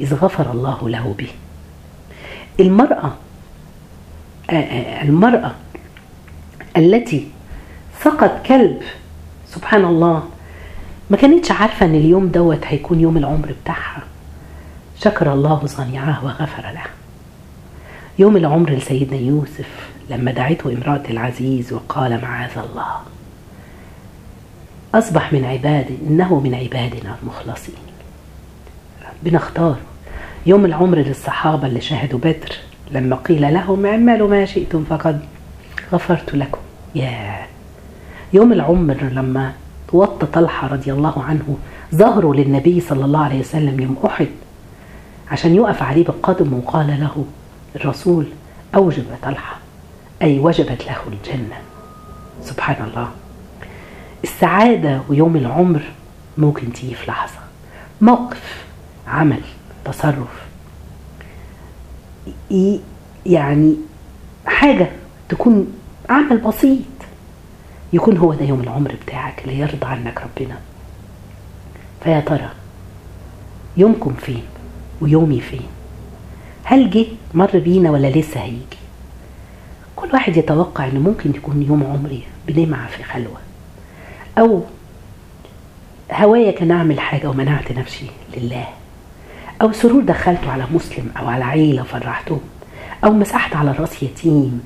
إذ 0.00 0.14
غفر 0.14 0.52
الله 0.52 0.88
له 0.88 1.14
به. 1.18 1.28
المرأة 2.60 3.12
المرأة 4.50 5.52
التي 6.76 7.28
سقط 8.00 8.46
كلب 8.46 8.82
سبحان 9.46 9.84
الله 9.84 10.28
ما 11.10 11.16
كانتش 11.16 11.50
عارفة 11.50 11.86
إن 11.86 11.94
اليوم 11.94 12.28
دوت 12.28 12.64
هيكون 12.64 13.00
يوم 13.00 13.16
العمر 13.16 13.54
بتاعها. 13.62 14.02
شكر 15.00 15.32
الله 15.32 15.66
صنيعه 15.66 16.24
وغفر 16.24 16.62
له. 16.62 16.84
يوم 18.18 18.36
العمر 18.36 18.70
لسيدنا 18.70 19.20
يوسف 19.20 19.90
لما 20.10 20.32
دعته 20.32 20.72
امرأة 20.72 21.02
العزيز 21.10 21.72
وقال 21.72 22.20
معاذ 22.22 22.58
الله. 22.58 22.96
أصبح 24.94 25.32
من 25.32 25.44
عباد 25.44 25.86
إنه 26.06 26.40
من 26.40 26.54
عبادنا 26.54 27.16
المخلصين. 27.22 27.74
ربنا 29.12 29.38
اختار 29.38 29.76
يوم 30.46 30.64
العمر 30.64 30.98
للصحابة 30.98 31.66
اللي 31.66 31.80
شاهدوا 31.80 32.18
بدر. 32.18 32.56
لما 32.92 33.16
قيل 33.16 33.54
لهم 33.54 33.86
اعملوا 33.86 34.28
ما 34.28 34.44
شئتم 34.44 34.84
فقد 34.84 35.20
غفرت 35.92 36.34
لكم. 36.34 36.60
يا 36.94 37.46
يوم 38.32 38.52
العمر 38.52 38.96
لما 39.02 39.52
توطى 39.88 40.26
طلحة 40.26 40.68
رضي 40.68 40.92
الله 40.92 41.22
عنه 41.22 41.56
ظهروا 41.94 42.34
للنبي 42.34 42.80
صلى 42.80 43.04
الله 43.04 43.24
عليه 43.24 43.40
وسلم 43.40 43.80
يوم 43.80 43.96
أحد 44.06 44.28
عشان 45.30 45.54
يقف 45.54 45.82
عليه 45.82 46.04
بالقدم 46.04 46.54
وقال 46.54 46.86
له 46.86 47.24
الرسول 47.76 48.26
أوجب 48.74 49.04
طلحة 49.22 49.56
أي 50.22 50.38
وجبت 50.38 50.86
له 50.86 50.96
الجنة. 51.12 51.56
سبحان 52.42 52.86
الله. 52.88 53.08
السعادة 54.24 55.00
ويوم 55.08 55.36
العمر 55.36 55.82
ممكن 56.38 56.72
تيجي 56.72 56.94
في 56.94 57.10
لحظة. 57.10 57.38
موقف 58.00 58.64
عمل 59.08 59.40
تصرف. 59.84 60.51
يعني 63.26 63.76
حاجة 64.46 64.90
تكون 65.28 65.72
عمل 66.10 66.38
بسيط. 66.38 66.82
يكون 67.92 68.16
هو 68.16 68.34
ده 68.34 68.44
يوم 68.44 68.60
العمر 68.60 68.94
بتاعك 69.06 69.42
اللي 69.44 69.58
يرضى 69.58 69.86
عنك 69.86 70.22
ربنا. 70.22 70.58
فيا 72.04 72.20
ترى 72.20 72.50
يومكم 73.76 74.14
فين 74.14 74.42
ويومي 75.00 75.40
فين؟ 75.40 75.66
هل 76.64 76.90
جه 76.90 77.06
مر 77.34 77.58
بينا 77.58 77.90
ولا 77.90 78.06
لسه 78.08 78.40
هيجي؟ 78.40 78.82
كل 79.96 80.08
واحد 80.12 80.36
يتوقع 80.36 80.86
ان 80.86 80.98
ممكن 80.98 81.30
يكون 81.30 81.62
يوم 81.62 81.84
عمري 81.84 82.22
بنمعة 82.46 82.88
في 82.88 83.02
خلوة. 83.02 83.38
أو 84.38 84.62
هوايا 86.12 86.52
كان 86.52 86.70
اعمل 86.70 87.00
حاجة 87.00 87.30
ومنعت 87.30 87.72
نفسي 87.72 88.06
لله. 88.36 88.66
أو 89.62 89.72
سرور 89.72 90.02
دخلته 90.02 90.50
على 90.50 90.66
مسلم 90.74 91.10
أو 91.18 91.28
على 91.28 91.44
عيلة 91.44 91.82
فرحتهم 91.82 92.40
أو 93.04 93.12
مسحت 93.12 93.56
على 93.56 93.72
رأس 93.72 94.02
يتيم 94.02 94.62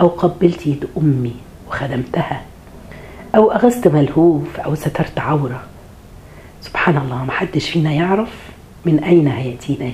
أو 0.00 0.08
قبلت 0.08 0.66
يد 0.66 0.88
أمي 0.96 1.36
وخدمتها 1.68 2.42
أو 3.34 3.52
أغزت 3.52 3.88
ملهوف 3.88 4.60
أو 4.60 4.74
سترت 4.74 5.18
عورة. 5.18 5.62
سبحان 6.60 6.96
الله 6.96 7.24
محدش 7.24 7.70
فينا 7.70 7.92
يعرف 7.92 8.32
من 8.84 9.04
أين 9.04 9.28
هيأتينا. 9.28 9.92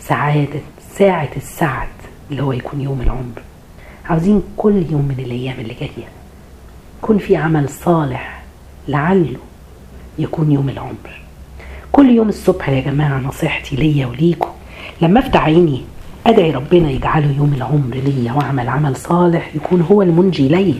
سعادة 0.00 0.60
ساعة 0.94 1.30
السعد 1.36 1.88
اللي 2.30 2.42
هو 2.42 2.52
يكون 2.52 2.80
يوم 2.80 3.00
العمر. 3.00 3.42
عاوزين 4.04 4.42
كل 4.56 4.86
يوم 4.90 5.08
من 5.08 5.24
الأيام 5.24 5.60
اللي 5.60 5.74
جاية 5.74 6.08
يكون 7.02 7.18
في 7.18 7.36
عمل 7.36 7.68
صالح 7.68 8.42
لعله 8.88 9.38
يكون 10.18 10.52
يوم 10.52 10.68
العمر. 10.68 11.27
كل 11.92 12.10
يوم 12.10 12.28
الصبح 12.28 12.68
يا 12.68 12.80
جماعة 12.80 13.18
نصيحتي 13.18 13.76
ليا 13.76 14.06
وليكم. 14.06 14.48
لما 15.02 15.20
افتح 15.20 15.44
عيني 15.44 15.82
أدعي 16.26 16.50
ربنا 16.50 16.90
يجعله 16.90 17.34
يوم 17.36 17.54
العمر 17.54 17.94
ليا 17.94 18.32
وأعمل 18.32 18.68
عمل 18.68 18.96
صالح 18.96 19.50
يكون 19.54 19.80
هو 19.80 20.02
المنجي 20.02 20.48
ليا. 20.48 20.78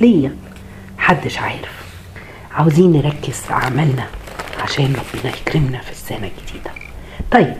ليا. 0.00 0.34
محدش 0.98 1.38
عارف. 1.38 1.80
عاوزين 2.54 2.92
نركز 2.92 3.34
في 3.34 3.52
أعمالنا 3.52 4.06
عشان 4.62 4.84
ربنا 4.84 5.32
يكرمنا 5.36 5.78
في 5.80 5.90
السنة 5.90 6.30
الجديدة. 6.38 6.70
طيب. 7.30 7.56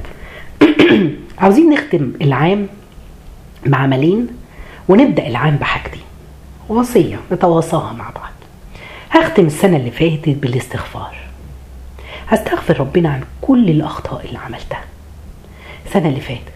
عاوزين 1.38 1.70
نختم 1.70 2.12
العام 2.22 2.66
بعملين 3.66 4.28
ونبدأ 4.88 5.26
العام 5.26 5.56
بحاجتين. 5.56 6.02
وصية 6.68 7.20
نتواصاها 7.32 7.92
مع 7.92 8.10
بعض. 8.10 8.32
هختم 9.10 9.46
السنة 9.46 9.76
اللي 9.76 9.90
فاتت 9.90 10.28
بالاستغفار. 10.28 11.19
هستغفر 12.30 12.80
ربنا 12.80 13.08
عن 13.08 13.24
كل 13.40 13.70
الأخطاء 13.70 14.24
اللي 14.24 14.38
عملتها. 14.38 14.84
السنة 15.86 16.08
اللي 16.08 16.20
فاتت 16.20 16.52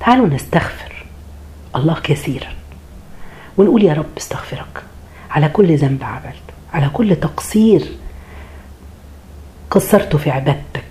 تعالوا 0.00 0.26
نستغفر 0.26 1.04
الله 1.76 2.00
كثيرا. 2.02 2.48
ونقول 3.56 3.82
يا 3.84 3.94
رب 3.94 4.16
استغفرك. 4.16 4.82
على 5.30 5.48
كل 5.48 5.76
ذنب 5.76 6.04
عملت. 6.04 6.42
على 6.72 6.88
كل 6.92 7.16
تقصير 7.16 7.88
قصرته 9.70 10.18
في 10.18 10.30
عبادتك. 10.30 10.84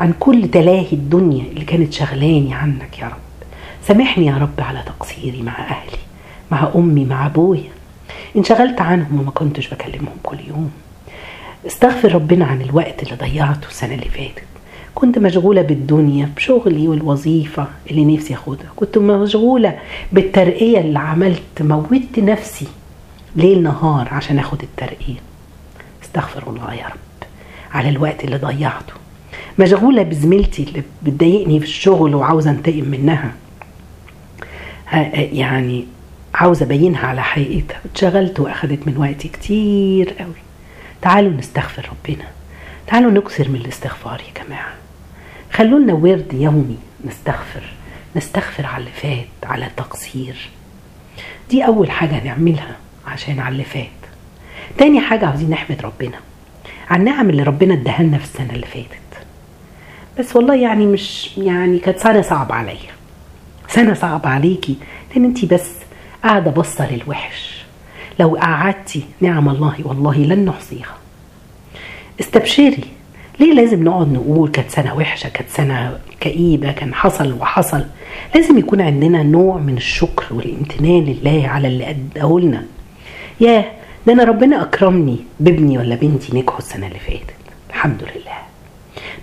عن 0.00 0.14
كل 0.20 0.50
تلاهي 0.50 0.92
الدنيا 0.92 1.44
اللي 1.44 1.64
كانت 1.64 1.92
شغلاني 1.92 2.54
عنك 2.54 2.98
يا 2.98 3.06
رب. 3.06 3.46
سامحني 3.86 4.26
يا 4.26 4.36
رب 4.36 4.60
على 4.60 4.82
تقصيري 4.86 5.42
مع 5.42 5.58
أهلي 5.58 5.98
مع 6.50 6.70
أمي 6.74 7.04
مع 7.04 7.26
أبويا. 7.26 7.70
انشغلت 8.36 8.80
عنهم 8.80 9.20
وما 9.20 9.30
كنتش 9.30 9.74
بكلمهم 9.74 10.16
كل 10.22 10.40
يوم. 10.48 10.72
استغفر 11.66 12.14
ربنا 12.14 12.44
عن 12.44 12.62
الوقت 12.62 13.02
اللي 13.02 13.14
ضيعته 13.14 13.68
السنة 13.68 13.94
اللي 13.94 14.08
فاتت. 14.08 14.44
كنت 14.94 15.18
مشغولة 15.18 15.62
بالدنيا 15.62 16.30
بشغلي 16.36 16.88
والوظيفة 16.88 17.66
اللي 17.90 18.04
نفسي 18.14 18.34
أخدها. 18.34 18.70
كنت 18.76 18.98
مشغولة 18.98 19.78
بالترقية 20.12 20.78
اللي 20.78 20.98
عملت 20.98 21.60
موتت 21.60 22.18
نفسي 22.18 22.66
ليل 23.36 23.62
نهار 23.62 24.08
عشان 24.12 24.38
أخد 24.38 24.62
الترقية. 24.62 25.20
استغفر 26.02 26.50
الله 26.50 26.74
يا 26.74 26.86
رب 26.86 27.26
على 27.72 27.88
الوقت 27.88 28.24
اللي 28.24 28.36
ضيعته. 28.36 28.94
مشغولة 29.58 30.02
بزميلتي 30.02 30.62
اللي 30.62 30.82
بتضايقني 31.02 31.60
في 31.60 31.66
الشغل 31.66 32.14
وعاوزة 32.14 32.50
أنتقم 32.50 32.84
منها. 32.84 33.34
يعني 35.14 35.86
عاوزة 36.34 36.64
أبينها 36.66 37.06
على 37.06 37.22
حقيقتها. 37.22 37.80
اتشغلت 37.84 38.40
وأخدت 38.40 38.88
من 38.88 38.96
وقتي 38.96 39.28
كتير 39.28 40.14
قوي. 40.18 40.42
تعالوا 41.02 41.32
نستغفر 41.32 41.88
ربنا. 41.90 42.24
تعالوا 42.86 43.10
نكثر 43.10 43.48
من 43.48 43.56
الاستغفار 43.56 44.20
يا 44.20 44.44
جماعة. 44.44 44.74
خلوا 45.52 45.78
لنا 45.78 45.92
ورد 45.92 46.32
يومي 46.34 46.78
نستغفر 47.04 47.62
نستغفر 48.16 48.66
على 48.66 48.78
اللي 48.78 48.90
فات 48.90 49.50
على 49.50 49.66
التقصير. 49.66 50.48
دي 51.50 51.66
أول 51.66 51.90
حاجة 51.90 52.24
نعملها 52.24 52.76
عشان 53.06 53.40
على 53.40 53.52
اللي 53.52 53.64
فات. 53.64 53.86
تاني 54.78 55.00
حاجة 55.00 55.26
عاوزين 55.26 55.50
نحمد 55.50 55.80
ربنا. 55.82 56.18
على 56.90 57.00
النعم 57.00 57.30
اللي 57.30 57.42
ربنا 57.42 57.74
اداها 57.74 58.02
لنا 58.02 58.18
في 58.18 58.24
السنة 58.24 58.52
اللي 58.52 58.66
فاتت. 58.66 59.26
بس 60.18 60.36
والله 60.36 60.54
يعني 60.54 60.86
مش 60.86 61.38
يعني 61.38 61.78
كانت 61.78 61.98
سنة 61.98 62.22
صعبة 62.22 62.54
عليا. 62.54 62.92
سنة 63.68 63.94
صعبة 63.94 64.28
عليكي 64.28 64.76
لأن 65.14 65.24
انت 65.24 65.44
بس 65.44 65.70
قاعدة 66.24 66.50
باصة 66.50 66.92
للوحش. 66.92 67.51
لو 68.20 68.36
قعدتي 68.36 69.02
نعم 69.20 69.48
الله 69.48 69.74
والله 69.84 70.18
لن 70.18 70.44
نحصيها. 70.44 70.94
استبشري. 72.20 72.84
ليه 73.40 73.52
لازم 73.54 73.84
نقعد 73.84 74.12
نقول 74.12 74.48
كانت 74.50 74.70
سنة 74.70 74.96
وحشة 74.96 75.28
كانت 75.28 75.48
سنة 75.48 75.98
كئيبة 76.20 76.72
كان 76.72 76.94
حصل 76.94 77.32
وحصل؟ 77.32 77.84
لازم 78.34 78.58
يكون 78.58 78.80
عندنا 78.80 79.22
نوع 79.22 79.56
من 79.56 79.76
الشكر 79.76 80.24
والامتنان 80.30 81.04
لله 81.04 81.48
على 81.48 81.68
اللي 81.68 81.90
أداه 81.90 82.38
لنا. 82.40 82.64
ياه 83.40 83.64
ده 84.06 84.12
أنا 84.12 84.24
ربنا 84.24 84.62
أكرمني 84.62 85.16
بابني 85.40 85.78
ولا 85.78 85.94
بنتي 85.94 86.36
نجحوا 86.36 86.58
السنة 86.58 86.86
اللي 86.86 86.98
فاتت. 86.98 87.34
الحمد 87.70 88.02
لله. 88.02 88.38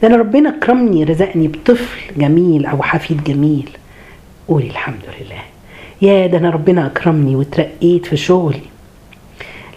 ده 0.02 0.08
أنا 0.08 0.18
ربنا 0.18 0.50
أكرمني 0.58 1.04
رزقني 1.04 1.48
بطفل 1.48 2.00
جميل 2.18 2.66
أو 2.66 2.84
حفيد 2.84 3.24
جميل. 3.24 3.70
قولي 4.48 4.68
الحمد 4.68 5.02
لله. 5.22 5.42
يا 6.02 6.28
ده 6.28 6.38
أنا 6.38 6.50
ربنا 6.50 6.86
أكرمني 6.86 7.36
وترقيت 7.36 8.06
في 8.06 8.18
شغلي. 8.18 8.62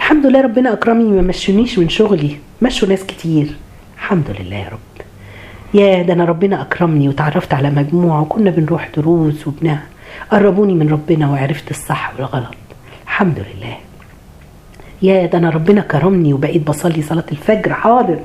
الحمد 0.02 0.26
لله 0.26 0.40
ربنا 0.40 0.73
أكرمني 0.73 1.11
ما 1.11 1.23
مشونيش 1.23 1.78
من 1.78 1.88
شغلي. 1.88 2.37
مشوا 2.62 2.88
ناس 2.88 3.04
كتير. 3.04 3.47
الحمد 3.97 4.37
لله 4.40 4.56
يا 4.56 4.68
رب. 4.68 5.04
يا 5.75 6.02
ده 6.02 6.12
أنا 6.12 6.25
ربنا 6.25 6.62
أكرمني 6.62 7.09
وتعرفت 7.09 7.54
على 7.54 7.71
مجموعة 7.71 8.21
وكنا 8.21 8.50
بنروح 8.50 8.90
دروس 8.97 9.47
وبناء 9.47 9.82
قربوني 10.30 10.75
من 10.75 10.88
ربنا 10.90 11.30
وعرفت 11.30 11.71
الصح 11.71 12.12
والغلط. 12.16 12.54
الحمد 13.04 13.38
لله. 13.38 13.76
يا 15.02 15.26
ده 15.26 15.38
أنا 15.38 15.50
ربنا 15.50 15.80
كرمني 15.80 16.32
وبقيت 16.32 16.66
بصلي 16.66 17.02
صلاة 17.02 17.26
الفجر 17.32 17.75
حاضر. 17.75 18.18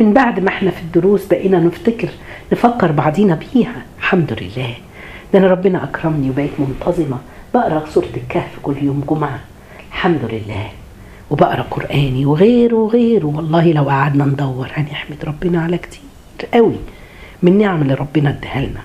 من 0.00 0.12
بعد 0.12 0.40
ما 0.40 0.48
إحنا 0.48 0.70
في 0.70 0.80
الدروس 0.80 1.26
بقينا 1.26 1.58
نفتكر 1.58 2.08
نفكر 2.52 2.92
بعضينا 2.92 3.34
بيها. 3.34 3.82
الحمد 3.98 4.32
لله. 4.40 4.74
ده 5.32 5.38
أنا 5.38 5.48
ربنا 5.48 5.84
أكرمني 5.84 6.30
وبقيت 6.30 6.52
منتظمة. 6.58 7.18
بقرأ 7.54 7.84
سورة 7.86 8.08
الكهف 8.16 8.58
كل 8.62 8.76
يوم 8.82 9.04
جمعة. 9.10 9.40
الحمد 9.92 10.20
لله. 10.32 10.81
وبقرأ 11.32 11.62
قرآني 11.70 12.26
وغيره 12.26 12.74
وغيره. 12.76 13.26
والله 13.26 13.72
لو 13.72 13.88
قعدنا 13.88 14.24
ندور 14.24 14.68
هنحمد 14.72 15.24
ربنا 15.24 15.62
على 15.62 15.78
كتير 15.78 16.00
قوي 16.54 16.76
من 17.42 17.52
النعم 17.52 17.82
اللي 17.82 17.94
ربنا 17.94 18.30
اداها 18.30 18.60
لنا. 18.60 18.80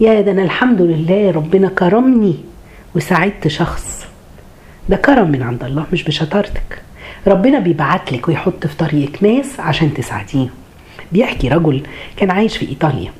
يا 0.00 0.20
ده 0.20 0.32
أنا 0.32 0.42
الحمد 0.42 0.82
لله 0.82 1.30
ربنا 1.30 1.68
كرمني 1.68 2.34
وساعدت 2.94 3.48
شخص. 3.48 4.06
ده 4.88 4.96
كرم 4.96 5.30
من 5.30 5.42
عند 5.42 5.64
الله 5.64 5.86
مش 5.92 6.02
بشطارتك. 6.02 6.82
ربنا 7.26 7.58
بيبعت 7.58 8.12
لك 8.12 8.28
ويحط 8.28 8.66
في 8.66 8.76
طريقك 8.76 9.22
ناس 9.22 9.60
عشان 9.60 9.94
تساعديهم 9.94 10.50
بيحكي 11.12 11.48
رجل 11.48 11.82
كان 12.16 12.30
عايش 12.30 12.56
في 12.56 12.68
إيطاليا 12.68 13.12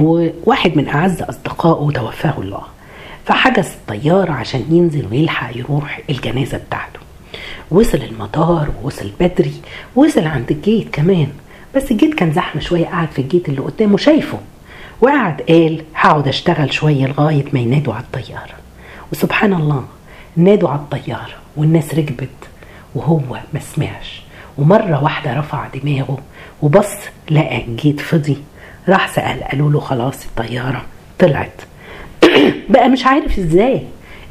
وواحد 0.00 0.76
من 0.76 0.88
أعز 0.88 1.22
أصدقائه 1.22 1.90
توفاه 1.90 2.34
الله. 2.38 2.62
فحجز 3.24 3.66
الطيارة 3.68 4.32
عشان 4.32 4.64
ينزل 4.70 5.06
ويلحق 5.10 5.56
يروح 5.56 6.00
الجنازة 6.10 6.58
بتاعته. 6.58 7.05
وصل 7.70 7.98
المطار 7.98 8.68
ووصل 8.82 9.10
بدري 9.20 9.54
وصل 9.96 10.24
عند 10.24 10.50
ال 10.50 10.58
gate 10.58 10.88
كمان. 10.92 11.28
بس 11.74 11.90
ال 11.90 11.95
gate 11.95 12.14
كان 12.14 12.32
زحمة 12.32 12.60
شوية 12.60 12.86
قعد 12.86 13.10
في 13.10 13.18
ال 13.18 13.24
gate 13.24 13.48
اللي 13.48 13.60
قدامه 13.60 13.96
شايفه. 13.96 14.38
وقعد 15.00 15.42
قال 15.42 15.82
هقعد 15.94 16.28
أشتغل 16.28 16.72
شوية 16.72 17.06
لغاية 17.06 17.44
ما 17.52 17.60
ينادوا 17.60 17.94
على 17.94 18.04
الطيارة. 18.04 18.54
وسبحان 19.12 19.52
الله 19.52 19.84
نادوا 20.36 20.68
على 20.68 20.78
الطيارة 20.78 21.34
والناس 21.56 21.94
ركبت 21.94 22.28
وهو 22.94 23.38
ما 23.52 23.60
سمعش. 23.60 24.22
ومرة 24.58 25.02
واحدة 25.04 25.34
رفع 25.38 25.66
دماغه 25.74 26.18
وبص 26.62 26.94
لقى 27.30 27.64
ال 27.64 27.71
gate 27.71 28.00
فضي. 28.00 28.36
راح 28.88 29.14
سأل 29.14 29.44
قالوا 29.44 29.70
له 29.70 29.80
خلاص 29.80 30.24
الطيارة 30.24 30.84
طلعت. 31.18 31.60
بقى 32.70 32.88
مش 32.88 33.06
عارف 33.06 33.38
إزاي 33.38 33.82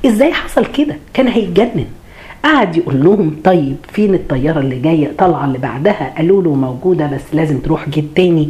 إزاي 0.05 0.33
حصل 0.33 0.65
كده؟ 0.65 0.95
كان 1.13 1.27
هيتجنن. 1.27 1.87
قعد 2.45 2.77
يقول 2.77 3.03
لهم 3.03 3.35
طيب 3.43 3.75
فين 3.93 4.13
الطيارة 4.13 4.59
اللي 4.59 4.79
جاية؟ 4.79 5.11
طالعة 5.17 5.45
اللي 5.45 5.57
بعدها. 5.57 6.13
قالوا 6.17 6.43
له 6.43 6.53
موجودة 6.53 7.07
بس 7.07 7.21
لازم 7.33 7.59
تروح 7.59 7.89
gate 7.89 8.05
تاني. 8.15 8.49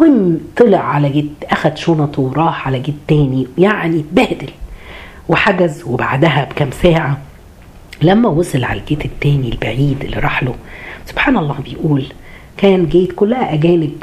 المهم 0.00 0.40
طلع 0.56 0.78
على 0.78 1.08
gate 1.08 1.30
أخد 1.44 1.76
شنطه 1.76 2.22
وراح 2.22 2.66
على 2.66 2.78
gate 2.78 2.94
تاني 3.08 3.46
يعني 3.58 4.00
اتبهدل. 4.00 4.48
وحجز 5.28 5.82
وبعدها 5.86 6.48
بكام 6.50 6.70
ساعة 6.70 7.18
لما 8.02 8.28
وصل 8.28 8.64
على 8.64 8.80
ال 8.80 8.85
gate 8.85 9.04
التاني 9.04 9.48
البعيد 9.48 10.04
اللي 10.04 10.16
راح 10.18 10.42
له. 10.42 10.54
سبحان 11.06 11.36
الله 11.36 11.56
بيقول 11.64 12.04
كان 12.56 12.86
gate 12.86 13.12
كلها 13.12 13.54
أجانب. 13.54 14.02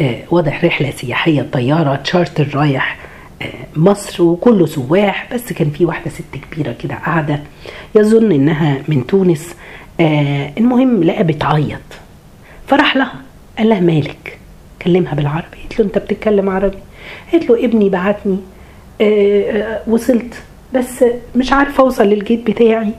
آه 0.00 0.16
واضح 0.30 0.64
رحلة 0.64 0.90
سياحية 0.90 1.46
طياره 1.52 1.96
تشارتر 1.96 2.48
رايح. 2.54 2.96
مصر 3.76 4.22
وكله 4.22 4.66
سواح 4.66 5.34
بس 5.34 5.52
كان 5.52 5.70
في 5.70 5.84
واحدة 5.84 6.10
ست 6.10 6.24
كبيرة 6.50 6.72
كده 6.82 6.94
قاعدة 6.94 7.40
يظن 7.94 8.32
إنها 8.32 8.78
من 8.88 9.06
تونس. 9.06 9.54
آه 10.00 10.52
المهم 10.58 11.04
لقى 11.04 11.24
بتعيط 11.24 11.80
فراح 12.66 12.96
لها 12.96 13.14
قال 13.58 13.68
لها 13.68 13.80
مالك؟ 13.80 14.38
كلمها 14.82 15.14
بالعربي. 15.14 15.56
قالت 15.62 15.78
له 15.80 15.86
أنت 15.86 15.98
بتتكلم 15.98 16.50
عربي؟ 16.50 16.78
قالت 17.32 17.50
له 17.50 17.64
ابني 17.64 17.88
بعتني. 17.88 18.38
آه 19.00 19.04
آه 19.50 19.80
وصلت. 19.90 20.34
بس 20.74 21.04
مش 21.36 21.52
عارفة 21.52 21.82
أوصل 21.82 22.04
لل 22.04 22.19
gate 22.19 22.50
بتاعي 22.50 22.90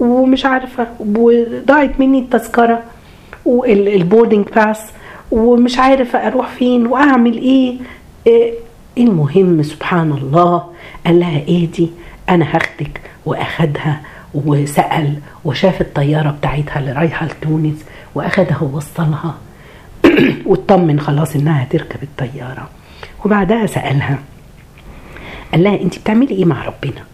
ومش 0.00 0.46
عارفة 0.46 0.86
وضاعت 1.00 2.00
مني 2.00 2.18
التذكرة 2.18 2.82
وال 3.44 3.64
boarding 3.64 4.46
pass 4.46 4.80
ومش 5.30 5.78
عارفة 5.78 6.26
أروح 6.26 6.48
فين 6.48 6.86
وأعمل 6.86 7.38
إيه. 7.38 7.76
المهم 8.98 9.62
سبحان 9.62 10.12
الله 10.12 10.64
قال 11.06 11.20
لها 11.20 11.38
إيه 11.38 11.70
دي 11.70 11.90
أنا 12.28 12.56
هاخدك 12.56 13.00
وأخدها 13.26 14.00
وسأل 14.34 15.18
وشاف 15.44 15.80
الطيارة 15.80 16.30
بتاعتها 16.30 16.78
اللي 16.78 16.92
رايحة 16.92 17.26
لتونس 17.26 17.84
وأخدها 18.14 18.58
ووصلها. 18.62 19.34
واطمن 20.46 21.00
خلاص 21.00 21.36
إنها 21.36 21.62
هتركب 21.62 22.02
الطيارة. 22.02 22.68
وبعدها 23.24 23.66
سألها 23.66 24.18
قال 25.52 25.62
لها 25.62 25.80
انت 25.82 25.98
بتعملي 25.98 26.34
إيه 26.34 26.44
مع 26.44 26.64
ربنا؟ 26.64 27.04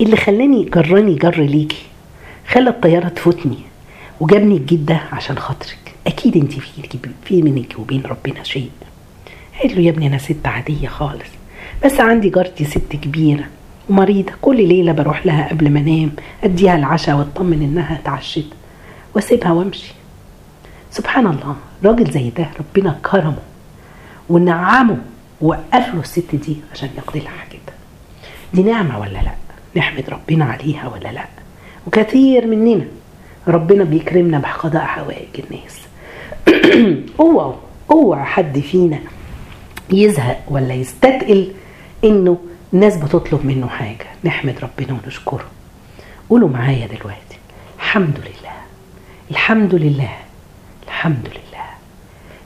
اللي 0.00 0.16
خلاني 0.16 0.64
جراني 0.64 1.14
جر 1.14 1.40
ليكي 1.40 1.82
خلى 2.48 2.70
الطيارة 2.70 3.08
تفوتني 3.08 3.58
وجابني 4.20 4.56
الجيت 4.56 4.80
ده 4.80 5.00
عشان 5.12 5.38
خاطرك. 5.38 5.94
أكيد 6.06 6.36
انت 6.36 6.52
في 6.52 6.98
في 7.24 7.42
منك 7.42 7.78
وبين 7.78 8.02
ربنا 8.02 8.42
شيء. 8.42 8.70
قالت 9.62 9.74
له 9.74 9.80
يا 9.80 9.90
ابني 9.90 10.06
أنا 10.06 10.18
ست 10.18 10.46
عادية 10.46 10.88
خالص 10.88 11.28
بس 11.84 12.00
عندي 12.00 12.28
جارتي 12.28 12.64
ست 12.64 12.92
كبيرة 12.92 13.44
ومريضة. 13.90 14.32
كل 14.42 14.68
ليلة 14.68 14.92
بروح 14.92 15.26
لها 15.26 15.48
قبل 15.48 15.70
ما 15.70 15.80
أنام 15.80 16.10
أديها 16.44 16.76
العشاء 16.76 17.16
وأطمن 17.16 17.62
إنها 17.62 17.94
اتعشت 17.94 18.46
وأسيبها 19.14 19.52
وأمشي. 19.52 19.94
سبحان 20.90 21.26
الله 21.26 21.56
راجل 21.84 22.10
زي 22.10 22.30
ده 22.30 22.46
ربنا 22.60 22.98
كرمه 23.02 23.42
ونعمه 24.28 24.98
ووقف 25.40 25.94
له 25.94 26.00
الست 26.00 26.34
دي 26.34 26.56
عشان 26.72 26.88
يقضي 26.96 27.20
لها 27.20 27.30
حاجتها. 27.30 27.74
دي 28.54 28.62
نعمة 28.62 28.98
ولا 28.98 29.10
لأ؟ 29.10 29.34
نحمد 29.76 30.10
ربنا 30.10 30.44
عليها 30.44 30.88
ولا 30.88 31.12
لأ؟ 31.12 31.26
وكثير 31.86 32.46
مننا 32.46 32.86
ربنا 33.48 33.84
بيكرمنا 33.84 34.38
بقضاء 34.38 34.84
حوائج 34.84 35.28
الناس. 35.38 35.80
اوعوا 37.20 37.54
اوعى 37.90 38.24
حد 38.24 38.58
فينا 38.58 38.98
يزهق 39.94 40.40
ولا 40.48 40.74
يستثقل 40.74 41.52
إنه 42.04 42.38
الناس 42.74 42.96
بتطلب 42.96 43.46
منه 43.46 43.68
حاجة. 43.68 44.06
نحمد 44.24 44.54
ربنا 44.62 44.98
ونشكره. 45.04 45.44
قولوا 46.30 46.48
معايا 46.48 46.86
دلوقتي. 46.86 47.38
الحمد 47.76 48.18
لله. 48.18 48.52
الحمد 49.30 49.74
لله. 49.74 50.16
الحمد 50.86 51.28
لله. 51.28 51.64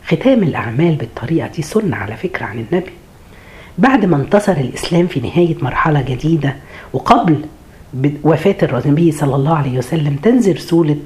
ختام 0.07 0.43
الأعمال 0.43 0.95
بالطريقة 0.95 1.49
دي 1.49 1.63
سنة 1.63 1.97
على 1.97 2.17
فكرة 2.17 2.47
عن 2.47 2.59
النبي. 2.59 2.93
بعد 3.79 4.05
ما 4.05 4.17
انتصر 4.17 4.53
الإسلام 4.53 5.07
في 5.07 5.21
نهاية 5.21 5.57
مرحلة 5.63 6.03
جديدة 6.03 6.57
وقبل 6.93 7.45
وفاة 8.25 8.81
النبي 8.85 9.13
صلى 9.13 9.35
الله 9.35 9.57
عليه 9.57 9.79
وسلم 9.79 10.17
تنزل 10.17 10.59
سورة 10.59 10.97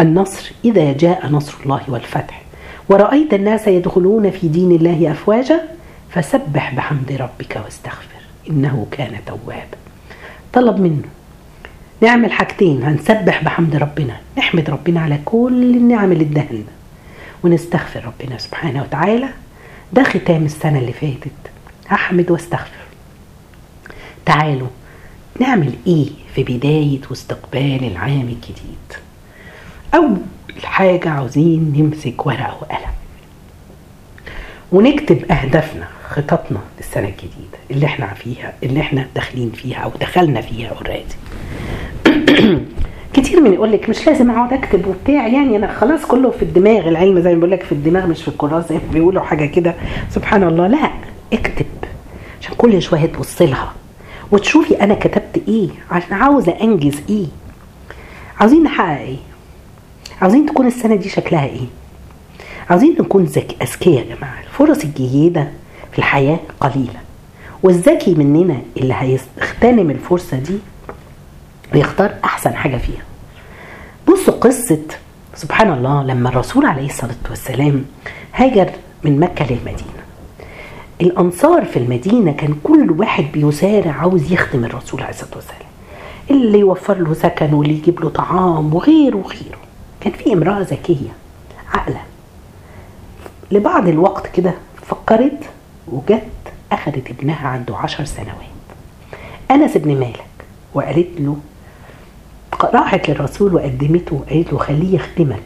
النصر 0.00 0.52
إذا 0.64 0.92
جاء 0.92 1.26
نصر 1.28 1.54
الله 1.64 1.80
والفتح. 1.88 2.41
ورأيت 2.88 3.34
الناس 3.34 3.68
يدخلون 3.68 4.30
في 4.30 4.48
دين 4.48 4.72
الله 4.72 5.12
أفواجا 5.12 5.60
فسبح 6.10 6.74
بحمد 6.74 7.12
ربك 7.12 7.60
واستغفر 7.64 8.20
إنه 8.50 8.86
كان 8.90 9.12
توابا 9.26 9.64
طلب 10.52 10.80
منه 10.80 11.02
نعمل 12.00 12.32
حاجتين 12.32 12.82
هنسبح 12.82 13.44
بحمد 13.44 13.76
ربنا 13.76 14.16
نحمد 14.38 14.70
ربنا 14.70 15.00
على 15.00 15.18
كل 15.24 15.74
النعم 15.76 16.12
اللي 16.12 16.24
اداها 16.24 16.52
لنا 16.52 16.64
ونستغفر 17.44 18.04
ربنا 18.04 18.38
سبحانه 18.38 18.82
وتعالى. 18.82 19.28
ده 19.92 20.02
ختام 20.02 20.44
السنة 20.44 20.78
اللي 20.78 20.92
فاتت. 20.92 21.32
هحمد 21.88 22.30
واستغفر. 22.30 22.82
تعالوا 24.26 24.66
نعمل 25.40 25.72
إيه 25.86 26.06
في 26.34 26.42
بداية 26.44 27.00
واستقبال 27.10 27.84
العام 27.92 28.20
الجديد؟ 28.28 28.92
أول 29.94 30.16
حاجة 30.64 31.08
عاوزين 31.08 31.72
نمسك 31.76 32.26
ورقة 32.26 32.56
وقلم. 32.60 32.92
ونكتب 34.72 35.32
أهدافنا 35.32 35.88
خططنا 36.08 36.60
للسنة 36.78 37.08
الجديدة 37.08 37.58
اللي 37.70 37.86
إحنا 37.86 38.06
فيها 38.06 38.52
اللي 38.62 38.80
إحنا 38.80 39.06
داخلين 39.14 39.50
فيها 39.50 39.78
أو 39.78 39.90
دخلنا 40.00 40.40
فيها 40.40 40.68
اوريدي 40.68 41.14
كتير 43.14 43.40
من 43.40 43.52
يقول 43.52 43.72
لك 43.72 43.88
مش 43.88 44.06
لازم 44.06 44.30
أقعد 44.30 44.52
أكتب 44.52 44.86
وبتاع 44.86 45.26
يعني 45.26 45.56
أنا 45.56 45.72
خلاص 45.72 46.04
كله 46.04 46.30
في 46.30 46.42
الدماغ 46.42 46.88
العلم 46.88 47.20
زي 47.20 47.32
ما 47.34 47.38
بقول 47.38 47.50
لك 47.50 47.62
في 47.62 47.72
الدماغ 47.72 48.06
مش 48.06 48.22
في 48.22 48.28
الكراس 48.28 48.68
زي 48.68 48.78
بيقولوا 48.92 49.22
حاجة 49.22 49.46
كده. 49.46 49.74
سبحان 50.10 50.42
الله. 50.42 50.66
لا 50.66 50.90
اكتب 51.32 51.66
عشان 52.40 52.54
كل 52.58 52.82
شوية 52.82 53.06
تبص 53.06 53.42
لها 53.42 53.72
وتشوفي 54.30 54.82
أنا 54.82 54.94
كتبت 54.94 55.42
إيه 55.48 55.68
عشان 55.90 56.12
عاوزة 56.12 56.52
أنجز 56.62 57.00
إيه. 57.10 57.26
عاوزين 58.40 58.62
نحقق 58.62 58.98
إيه. 59.00 59.16
عاوزين 60.22 60.46
تكون 60.46 60.66
السنة 60.66 60.94
دي 60.94 61.08
شكلها 61.08 61.44
إيه؟ 61.44 61.66
عاوزين 62.70 62.96
نكون 63.00 63.24
ذكي 63.24 63.56
أذكياء 63.62 64.06
يا 64.06 64.14
جماعة. 64.16 64.40
الفرص 64.40 64.84
الجيدة 64.84 65.48
في 65.92 65.98
الحياة 65.98 66.38
قليلة. 66.60 67.00
والذكي 67.62 68.14
مننا 68.14 68.56
اللي 68.76 68.94
هيغتنم 68.98 69.90
الفرصة 69.90 70.38
دي 70.38 70.58
ويختار 71.74 72.14
أحسن 72.24 72.54
حاجة 72.54 72.76
فيها. 72.76 73.02
بصوا 74.08 74.34
قصة 74.34 74.80
سبحان 75.34 75.72
الله 75.72 76.02
لما 76.02 76.28
الرسول 76.28 76.66
عليه 76.66 76.86
الصلاة 76.86 77.14
والسلام 77.30 77.84
هاجر 78.34 78.70
من 79.04 79.20
مكة 79.20 79.44
للمدينة. 79.44 80.02
الأنصار 81.00 81.64
في 81.64 81.78
المدينة 81.78 82.32
كان 82.32 82.54
كل 82.62 82.90
واحد 82.90 83.24
بيسارع 83.32 83.92
عاوز 83.92 84.32
يخدم 84.32 84.64
الرسول 84.64 85.00
عليه 85.00 85.10
الصلاة 85.10 85.34
والسلام. 85.34 85.58
اللي 86.30 86.58
يوفر 86.58 86.98
له 86.98 87.14
سكن 87.14 87.54
واللي 87.54 87.74
يجيب 87.74 88.00
له 88.00 88.08
طعام 88.08 88.74
وغيره 88.74 89.16
وغيره. 89.16 89.61
كان 90.02 90.12
في 90.12 90.32
امرأة 90.32 90.60
ذكيه 90.60 91.08
عاقلة. 91.72 92.02
لبعض 93.50 93.88
الوقت 93.88 94.26
كده 94.26 94.54
فكرت 94.86 95.50
وجت 95.88 96.28
أخذت 96.72 97.10
ابنها 97.10 97.48
عنده 97.48 97.76
عشر 97.76 98.04
سنوات. 98.04 98.36
أنس 99.50 99.76
بن 99.76 100.00
مالك 100.00 100.26
وقالت 100.74 101.20
له 101.20 101.36
راحت 102.62 103.10
للرسول 103.10 103.54
وقدمته 103.54 104.16
وقالت 104.16 104.52
له 104.52 104.58
خليه 104.58 104.94
يخدمك 104.94 105.42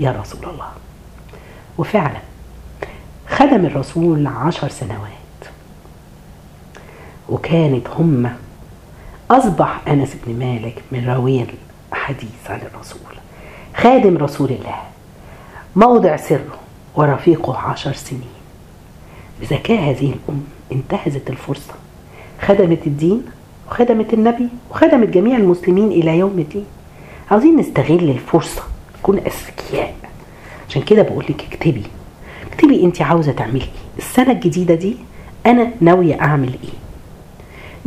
يا 0.00 0.12
رسول 0.20 0.44
الله. 0.50 0.72
وفعلا 1.78 2.20
خدم 3.28 3.66
الرسول 3.66 4.26
عشر 4.26 4.68
سنوات. 4.68 5.08
وكانت 7.28 7.86
هم 7.88 8.32
أصبح 9.30 9.80
أنس 9.88 10.16
بن 10.26 10.38
مالك 10.38 10.82
من 10.92 11.08
راوي 11.08 11.46
الحديث 11.92 12.50
عن 12.50 12.60
الرسول. 12.60 13.00
خادم 13.76 14.16
رسول 14.16 14.48
الله. 14.50 14.76
موضع 15.76 16.16
سره 16.16 16.58
ورفيقه 16.96 17.58
عشر 17.58 17.92
سنين. 17.92 18.22
بذكاء 19.40 19.90
هذه 19.90 20.14
الأم 20.14 20.44
انتهزت 20.72 21.30
الفرصة. 21.30 21.74
خدمت 22.42 22.86
الدين 22.86 23.22
وخدمت 23.70 24.14
النبي 24.14 24.48
وخدمت 24.70 25.08
جميع 25.08 25.36
المسلمين 25.36 25.88
إلى 25.88 26.18
يوم 26.18 26.38
الدين. 26.38 26.64
عاوزين 27.30 27.56
نستغل 27.56 28.10
الفرصة 28.10 28.62
نكون 28.98 29.18
أذكياء. 29.18 29.94
عشان 30.68 30.82
كده 30.82 31.02
بقول 31.02 31.24
لك 31.28 31.44
اكتبي. 31.52 31.82
اكتبي 32.52 32.84
أنت 32.84 33.02
عاوزة 33.02 33.32
تعملي 33.32 33.60
إيه. 33.60 33.98
السنة 33.98 34.32
الجديدة 34.32 34.74
دي 34.74 34.96
أنا 35.46 35.70
ناوية 35.80 36.20
أعمل 36.20 36.52
إيه. 36.64 36.78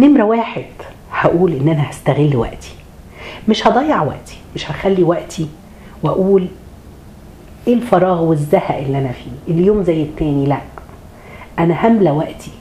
نمرة 0.08 0.24
واحد 0.24 0.66
هقول 1.12 1.54
إن 1.54 1.70
أنا 1.70 1.90
هستغل 1.90 2.36
وقتي. 2.36 2.72
مش 3.48 3.68
هضيع 3.68 4.02
وقتي 4.04 4.38
مش 4.56 4.72
هخلي 4.72 5.04
وقتي 5.04 5.48
وأقول 6.04 6.48
إيه 7.68 7.74
الفراغ 7.74 8.22
والزهق 8.24 8.78
اللي 8.78 8.98
أنا 8.98 9.12
فيه؟ 9.12 9.54
اليوم 9.54 9.84
زي 9.84 10.04
التاني 10.04 10.46
لأ 10.46 10.62
أنا 11.60 11.88
هملى 11.88 12.12
وقتي. 12.12 12.52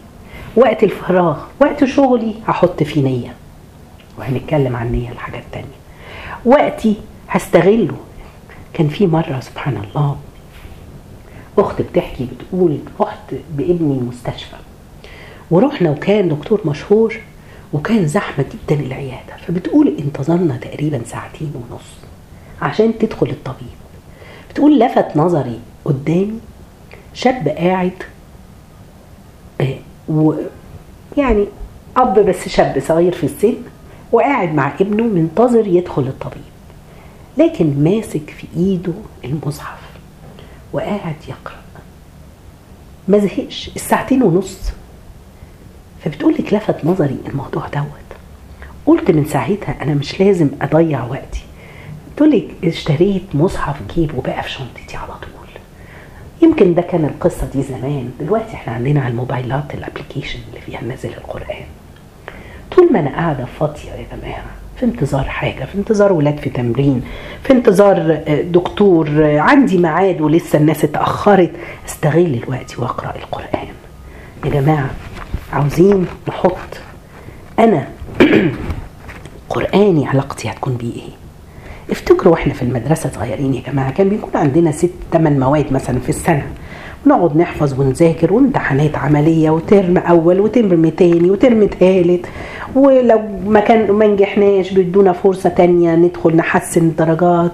وقت 0.56 0.82
الفراغ 0.82 1.38
وقت 1.60 1.84
شغلي 1.84 2.34
هحط 2.46 2.82
فيه 2.82 3.02
نية. 3.02 3.34
وهنتكلم 4.18 4.76
عن 4.76 4.92
نية 4.92 5.10
الحاجات 5.10 5.42
التانية 5.42 5.80
وقتي 6.44 6.94
هستغله. 7.28 7.96
كان 8.72 8.88
في 8.88 9.06
مرة 9.06 9.40
سبحان 9.40 9.76
الله 9.76 10.16
أخت 11.58 11.82
بتحكي 11.82 12.26
بتقول 12.26 12.78
رحت 13.00 13.34
بابني 13.52 13.98
المستشفى. 13.98 14.56
ورحنا 15.50 15.90
وكان 15.90 16.28
دكتور 16.28 16.60
مشهور 16.64 17.20
وكان 17.72 18.06
زحمة 18.06 18.44
جدا 18.44 18.80
العيادة. 18.80 19.36
فبتقول 19.46 19.96
انتظرنا 19.98 20.56
تقريبا 20.56 21.00
ساعتين 21.06 21.52
ونص. 21.54 21.90
عشان 22.62 22.98
تدخل 22.98 23.26
الطبيب. 23.30 23.80
بتقول 24.50 24.80
لفت 24.80 25.16
نظري 25.16 25.60
قدامي 25.84 26.38
شاب 27.14 27.48
قاعد 27.48 27.92
ويعني 30.08 31.46
أب 31.96 32.18
بس 32.18 32.48
شاب 32.48 32.82
صغير 32.86 33.12
في 33.12 33.24
السن 33.24 33.54
وقاعد 34.12 34.54
مع 34.54 34.72
ابنه 34.80 35.04
منتظر 35.04 35.66
يدخل 35.66 36.02
الطبيب. 36.02 36.42
لكن 37.38 37.84
ماسك 37.84 38.30
في 38.30 38.46
إيده 38.56 38.92
المصحف 39.24 39.80
وقاعد 40.72 41.16
يقرأ. 41.28 41.60
ما 43.08 43.18
زهقش 43.18 43.70
الساعتين 43.76 44.22
ونص. 44.22 44.58
فبتقول 46.04 46.34
لك 46.34 46.54
لفت 46.54 46.84
نظري 46.84 47.18
الموضوع 47.26 47.68
دوت. 47.68 47.84
قلت 48.86 49.10
من 49.10 49.24
ساعتها 49.24 49.82
أنا 49.82 49.94
مش 49.94 50.20
لازم 50.20 50.48
أضيع 50.62 51.04
وقتي. 51.04 51.42
لك 52.24 52.48
اشتريت 52.64 53.22
مصحف 53.34 53.76
جيبه 53.94 54.22
بقى 54.22 54.42
في 54.42 54.50
شنطتي 54.50 54.96
على 54.96 55.12
طول. 55.12 55.30
يمكن 56.42 56.74
ده 56.74 56.82
كان 56.82 57.04
القصة 57.04 57.46
دي 57.54 57.62
زمان 57.62 58.10
دلوقتي 58.20 58.54
إحنا 58.54 58.72
عندنا 58.72 59.00
على 59.00 59.10
الموبايلات 59.10 59.74
الابلكيشن 59.74 60.38
اللي 60.48 60.60
فيها 60.60 60.80
نازل 60.84 61.08
القرآن. 61.08 61.64
طول 62.70 62.92
ما 62.92 63.00
أنا 63.00 63.10
قاعدة 63.10 63.44
فاضية 63.60 63.90
يا 63.90 64.06
جماعة 64.16 64.44
في 64.76 64.86
انتظار 64.86 65.24
حاجة 65.24 65.64
في 65.64 65.74
انتظار 65.74 66.12
ولاد 66.12 66.38
في 66.38 66.50
تمرين 66.50 67.02
في 67.44 67.52
انتظار 67.52 68.22
دكتور 68.42 69.08
عندي 69.38 69.78
ميعاد 69.78 70.20
ولسه 70.20 70.58
الناس 70.58 70.84
اتأخرت 70.84 71.50
استغل 71.88 72.40
الوقت 72.44 72.78
وأقرأ 72.78 73.14
القرآن. 73.16 73.68
يا 74.44 74.50
جماعة 74.50 74.90
عاوزين 75.52 76.06
نحط 76.28 76.80
أنا 77.58 77.88
قرآني 79.50 80.06
علاقتي 80.06 80.50
هتكون 80.50 80.74
بيه 80.76 80.92
إيه؟ 80.94 81.10
افتكروا 81.90 82.32
وإحنا 82.32 82.54
في 82.54 82.62
المدرسة 82.62 83.10
صغيرين 83.14 83.54
يا 83.54 83.62
جماعة 83.72 83.90
كان 83.92 84.08
بيكون 84.08 84.30
عندنا 84.34 84.72
ست 84.72 84.90
ثمان 85.12 85.40
مواد 85.40 85.72
مثلا 85.72 85.98
في 86.00 86.08
السنة. 86.08 86.46
ونقعد 87.06 87.36
نحفظ 87.36 87.80
ونذاكر 87.80 88.32
وامتحانات 88.32 88.98
عملية 88.98 89.50
وترم 89.50 89.98
أول 89.98 90.40
وترم 90.40 90.88
تاني 90.88 91.30
وترم 91.30 91.66
تالت. 91.66 92.26
ولو 92.74 93.20
ما 93.46 93.60
كان 93.60 93.92
ما 93.92 94.06
نجحناش 94.06 94.72
بيدونا 94.72 95.12
فرصة 95.12 95.48
تانية 95.48 95.94
ندخل 95.94 96.36
نحسن 96.36 96.80
الدرجات. 96.80 97.52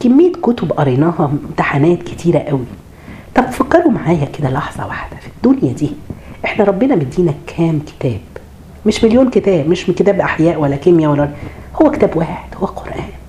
كمية 0.00 0.32
كتب 0.32 0.72
قريناها 0.72 1.30
امتحانات 1.48 2.02
كتيرة 2.02 2.38
قوي. 2.38 2.64
طب 3.34 3.44
فكروا 3.50 3.92
معايا 3.92 4.24
كده 4.38 4.50
لحظة 4.50 4.86
واحدة 4.86 5.16
في 5.16 5.26
الدنيا 5.26 5.72
دي. 5.72 5.90
إحنا 6.44 6.64
ربنا 6.64 6.94
مدينا 6.94 7.34
كام 7.46 7.80
كتاب؟ 7.86 8.20
مش 8.86 9.04
مليون 9.04 9.30
كتاب 9.30 9.68
مش 9.68 9.86
كتاب 9.86 10.20
أحياء 10.20 10.60
ولا 10.60 10.76
كيمياء 10.76 11.10
ولا 11.10 11.28
هو 11.82 11.90
كتاب 11.90 12.16
واحد 12.16 12.54
هو 12.56 12.66
قرآن. 12.66 13.19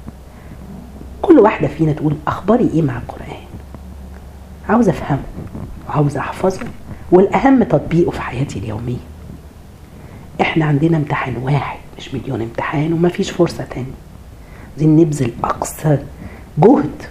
كل 1.21 1.39
واحدة 1.39 1.67
فينا 1.67 1.93
تقول 1.93 2.15
أخباري 2.27 2.69
إيه 2.73 2.81
مع 2.81 2.97
القرآن؟ 2.97 3.41
عاوز 4.69 4.89
أفهمه 4.89 5.23
وعاوز 5.89 6.17
أحفظه 6.17 6.65
والأهم 7.11 7.63
تطبيقه 7.63 8.11
في 8.11 8.21
حياتي 8.21 8.59
اليومية. 8.59 8.97
إحنا 10.41 10.65
عندنا 10.65 10.97
امتحان 10.97 11.37
واحد 11.37 11.79
مش 11.97 12.13
مليون 12.13 12.41
امتحان 12.41 12.93
ومفيش 12.93 13.31
فرصة 13.31 13.63
تانية 13.63 13.85
عايزين 14.71 14.95
نبذل 14.95 15.31
اقصى 15.43 15.97
جهد 16.57 17.03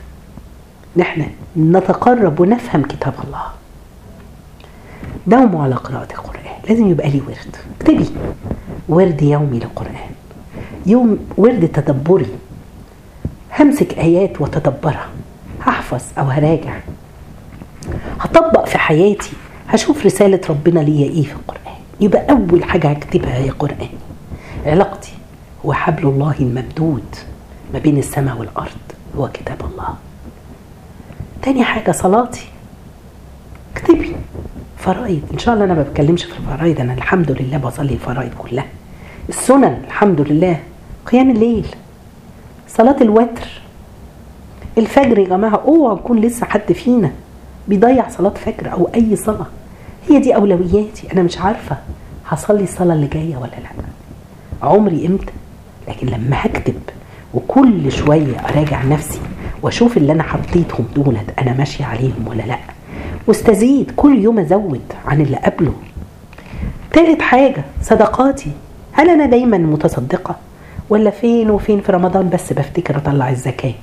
إن 0.97 1.01
إحنا 1.01 1.27
نتقرب 1.57 2.41
ونفهم 2.41 2.83
كتاب 2.83 3.15
الله. 3.25 3.43
داوموا 5.27 5.63
على 5.65 5.75
قراءة 5.75 6.13
القرآن. 6.13 6.41
لازم 6.69 6.91
يبقى 6.91 7.11
لي 7.11 7.21
ورد. 7.21 7.57
اكتبي. 7.81 8.11
ورد 8.89 9.23
يومي 9.23 9.59
للقرآن. 9.59 10.11
يوم 10.87 11.19
ورد 11.37 11.69
تدبري. 11.69 12.27
همسك 13.59 13.99
آيات 13.99 14.41
وتدبرها. 14.41 15.09
هحفظ 15.63 16.03
أو 16.19 16.25
هراجع. 16.25 16.77
هطبق 18.21 18.67
في 18.67 18.79
حياتي. 18.79 19.31
هشوف 19.69 20.07
رسالة 20.07 20.41
ربنا 20.51 20.81
ليا 20.81 21.11
إيه 21.11 21.23
في 21.23 21.33
القرآن. 21.33 21.75
يبقى 22.01 22.31
أول 22.31 22.65
حاجة 22.65 22.89
هكتبها 22.89 23.37
هي 23.37 23.51
قرآن. 23.51 23.89
علاقتي 24.67 25.13
هو 25.67 25.73
حبل 25.73 26.07
الله 26.07 26.35
الممدود 26.41 27.17
ما 27.73 27.79
بين 27.79 27.99
السماء 27.99 28.37
والأرض 28.39 28.71
هو 29.17 29.29
كتاب 29.29 29.61
الله. 29.61 29.95
تاني 31.43 31.65
حاجة 31.65 31.93
صلاتي. 31.93 32.49
اكتبي 33.77 34.17
فرائض. 34.79 35.23
إن 35.33 35.39
شاء 35.39 35.55
الله 35.55 35.65
أنا 35.65 35.75
ما 35.75 35.83
بتكلمش 35.83 36.25
في 36.25 36.39
الفرائض. 36.39 36.81
أنا 36.81 36.95
الحمد 36.95 37.31
لله 37.31 37.59
بصلي 37.59 37.93
الفرائض 37.93 38.31
كلها. 38.39 38.67
السنن 39.29 39.83
الحمد 39.87 40.21
لله. 40.21 40.61
قيام 41.07 41.31
الليل. 41.31 41.67
صلاة 42.77 42.97
الوتر. 43.01 43.61
الفجر 44.79 45.19
يا 45.19 45.29
جماعة 45.29 45.63
اوعى 45.67 45.97
يكون 45.97 46.21
لسه 46.21 46.47
حد 46.47 46.73
فينا 46.73 47.11
بيضيع 47.69 48.09
صلاة 48.09 48.31
فجر 48.31 48.73
أو 48.73 48.89
أي 48.95 49.17
صلاة. 49.17 49.47
هي 50.09 50.19
دي 50.19 50.35
أولوياتي 50.35 51.13
أنا 51.13 51.23
مش 51.23 51.39
عارفة 51.39 51.77
هصلي 52.27 52.63
الصلاة 52.63 52.95
اللي 52.95 53.07
جاية 53.07 53.37
ولا 53.37 53.51
لأ. 53.51 53.85
عمري 54.69 55.07
إمتى؟ 55.07 55.33
لكن 55.89 56.07
لما 56.07 56.37
هكتب 56.47 56.75
وكل 57.35 57.93
شوية 57.93 58.37
أراجع 58.39 58.85
نفسي 58.85 59.21
وأشوف 59.63 59.97
اللي 59.97 60.13
أنا 60.13 60.23
حطيتهم 60.23 60.87
دولت 60.97 61.39
أنا 61.39 61.53
ماشية 61.53 61.85
عليهم 61.85 62.29
ولا 62.29 62.43
لأ. 62.43 62.59
واستزيد 63.27 63.91
كل 63.97 64.19
يوم 64.19 64.39
أزود 64.39 64.83
عن 65.07 65.21
اللي 65.21 65.37
قبله. 65.37 65.73
تالت 66.93 67.23
حاجة 67.23 67.65
صدقاتي. 67.83 68.51
هل 68.93 69.11
أنا 69.11 69.27
دايما 69.27 69.59
متصدقة؟ 69.59 70.37
ولا 70.91 71.11
فين 71.11 71.51
وفين 71.51 71.81
في 71.81 71.93
رمضان 71.93 72.29
بس 72.29 72.53
بفتكر 72.53 72.97
أطلع 72.97 73.31
الزكاة. 73.31 73.75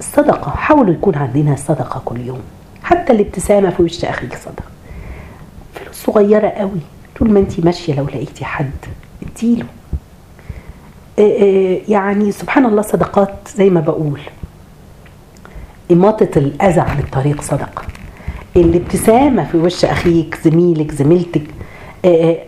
الصدقة 0.00 0.50
حاولوا 0.50 0.94
يكون 0.94 1.14
عندنا 1.14 1.56
صدقة 1.56 2.02
كل 2.04 2.20
يوم. 2.20 2.40
حتى 2.82 3.12
الابتسامة 3.12 3.70
في 3.70 3.82
وش 3.82 4.04
أخيك 4.04 4.34
صدقة. 4.34 4.64
فلوس 5.74 5.96
صغيرة 5.96 6.48
قوي. 6.48 6.80
طول 7.18 7.30
ما 7.30 7.38
انت 7.40 7.60
ماشية 7.60 7.94
لو 7.94 8.04
لقيتي 8.04 8.44
حد 8.44 8.70
اديله. 9.22 9.66
يعني 11.88 12.32
سبحان 12.32 12.66
الله 12.66 12.82
صدقات 12.82 13.34
زي 13.56 13.70
ما 13.70 13.80
بقول. 13.80 14.20
إماطة 15.90 16.28
الأذى 16.36 16.80
عن 16.80 16.98
الطريق 16.98 17.42
صدقة. 17.42 17.82
الابتسامة 18.56 19.44
في 19.44 19.56
وش 19.56 19.84
أخيك 19.84 20.38
زميلك 20.44 20.92
زميلتك 20.92 21.53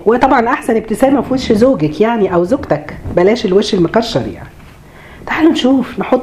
وطبعا 0.07 0.49
أحسن 0.49 0.77
ابتسامة 0.77 1.21
في 1.21 1.35
وش 1.35 1.53
زوجك 1.53 2.01
يعني 2.01 2.35
أو 2.35 2.45
زوجتك. 2.45 2.97
بلاش 3.17 3.47
الوش 3.47 3.75
المكشر 3.75 4.27
يعني. 4.27 4.49
تعالوا 5.27 5.53
نشوف 5.53 5.99
نحط 5.99 6.23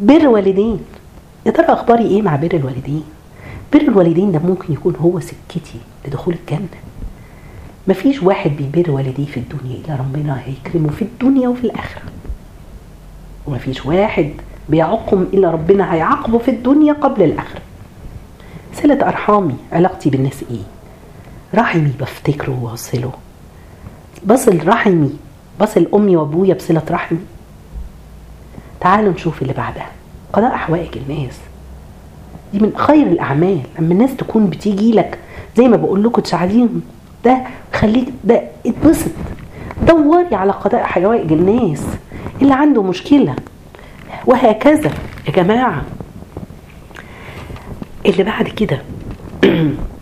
بر 0.00 0.28
والدين 0.28 0.80
يا 1.46 1.50
ترى 1.50 1.66
أخباري 1.66 2.06
إيه 2.06 2.22
مع 2.22 2.36
بر 2.36 2.54
الوالدين؟ 2.54 3.04
بر 3.72 3.80
الوالدين 3.80 4.32
ده 4.32 4.38
ممكن 4.38 4.72
يكون 4.72 4.96
هو 4.96 5.20
سكتي 5.20 5.78
لدخول 6.06 6.34
الجنة. 6.34 6.68
مفيش 7.88 8.22
واحد 8.22 8.50
بيبر 8.50 8.90
والديه 8.90 9.26
في 9.26 9.36
الدنيا. 9.36 9.76
إلا 9.84 9.96
ربنا 9.96 10.40
هيكرمه 10.44 10.90
في 10.90 11.02
الدنيا 11.02 11.48
وفي 11.48 11.64
الآخرة. 11.64 12.02
ومفيش 13.46 13.86
واحد 13.86 14.30
بيعقهم 14.68 15.26
إلا 15.34 15.50
ربنا 15.50 15.94
هيعاقبه 15.94 16.38
في 16.38 16.50
الدنيا 16.50 16.92
قبل 16.92 17.22
الآخرة. 17.22 17.60
صلة 18.82 19.08
أرحامي 19.08 19.54
علاقتي 19.72 20.10
بالناس 20.10 20.44
إيه؟ 20.50 20.75
رحمي 21.54 21.92
بفتكره 22.00 22.58
وأوصله 22.62 23.12
بصل 24.26 24.68
رحمي 24.68 25.10
بصل 25.60 25.88
أمي 25.94 26.16
وأبويا 26.16 26.54
بصلة 26.54 26.82
رحمي. 26.90 27.18
تعالوا 28.80 29.12
نشوف 29.12 29.42
اللي 29.42 29.52
بعدها. 29.52 29.90
قضاء 30.32 30.56
حوائج 30.56 30.88
الناس. 30.96 31.38
دي 32.52 32.58
من 32.60 32.72
خير 32.76 33.06
الأعمال. 33.06 33.60
لما 33.78 33.92
الناس 33.92 34.16
تكون 34.16 34.46
بتيجي 34.50 34.92
لك 34.92 35.18
زي 35.56 35.68
ما 35.68 35.76
بقول 35.76 36.04
لكم 36.04 36.22
تساعديهم 36.22 36.82
ده 37.24 37.42
خليك 37.74 38.08
ده 38.24 38.42
اتبسط. 38.66 39.10
دوري 39.82 40.34
على 40.34 40.52
قضاء 40.52 40.82
حوائج 40.82 41.32
الناس. 41.32 41.82
اللي 42.42 42.54
عنده 42.54 42.82
مشكلة. 42.82 43.36
وهكذا. 44.26 44.90
يا 45.28 45.32
جماعة. 45.32 45.82
اللي 48.06 48.22
بعد 48.22 48.48
كده. 48.48 48.82